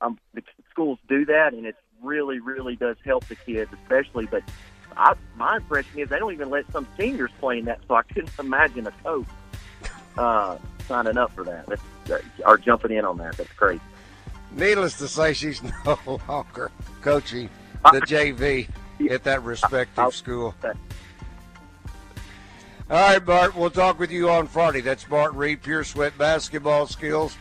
um, 0.00 0.18
the 0.34 0.42
schools 0.70 0.98
do 1.08 1.24
that, 1.24 1.54
and 1.54 1.66
it 1.66 1.76
really, 2.02 2.38
really 2.38 2.76
does 2.76 2.96
help 3.04 3.26
the 3.26 3.34
kids, 3.34 3.72
especially. 3.82 4.26
But 4.26 4.42
I, 4.96 5.14
my 5.36 5.56
impression 5.56 5.98
is 5.98 6.08
they 6.10 6.18
don't 6.18 6.32
even 6.32 6.50
let 6.50 6.70
some 6.70 6.86
seniors 6.96 7.30
play 7.40 7.58
in 7.58 7.64
that, 7.64 7.80
so 7.88 7.94
I 7.94 8.02
couldn't 8.02 8.30
imagine 8.38 8.86
a 8.86 8.92
coach 9.02 9.26
uh, 10.16 10.58
signing 10.86 11.18
up 11.18 11.32
for 11.32 11.44
that. 11.44 11.66
That's, 11.66 11.82
uh, 12.10 12.18
or 12.46 12.58
jumping 12.58 12.92
in 12.92 13.04
on 13.04 13.18
that. 13.18 13.36
That's 13.36 13.52
crazy. 13.52 13.80
Needless 14.52 14.98
to 14.98 15.08
say, 15.08 15.32
she's 15.32 15.62
no 15.84 15.98
longer 16.28 16.70
coaching 17.02 17.50
the 17.84 18.00
JV 18.00 18.68
at 19.10 19.24
that 19.24 19.42
respective 19.42 20.14
school. 20.14 20.54
All 22.90 22.96
right, 22.96 23.18
Bart, 23.18 23.54
we'll 23.54 23.68
talk 23.68 23.98
with 23.98 24.10
you 24.10 24.30
on 24.30 24.46
Friday. 24.46 24.80
That's 24.80 25.04
Bart 25.04 25.34
Reid, 25.34 25.62
Pure 25.62 25.84
Sweat 25.84 26.16
Basketball 26.16 26.86
Skills, 26.86 27.36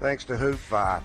thanks 0.00 0.22
to 0.24 0.36
Hoop 0.36 0.58
Phi. 0.58 1.00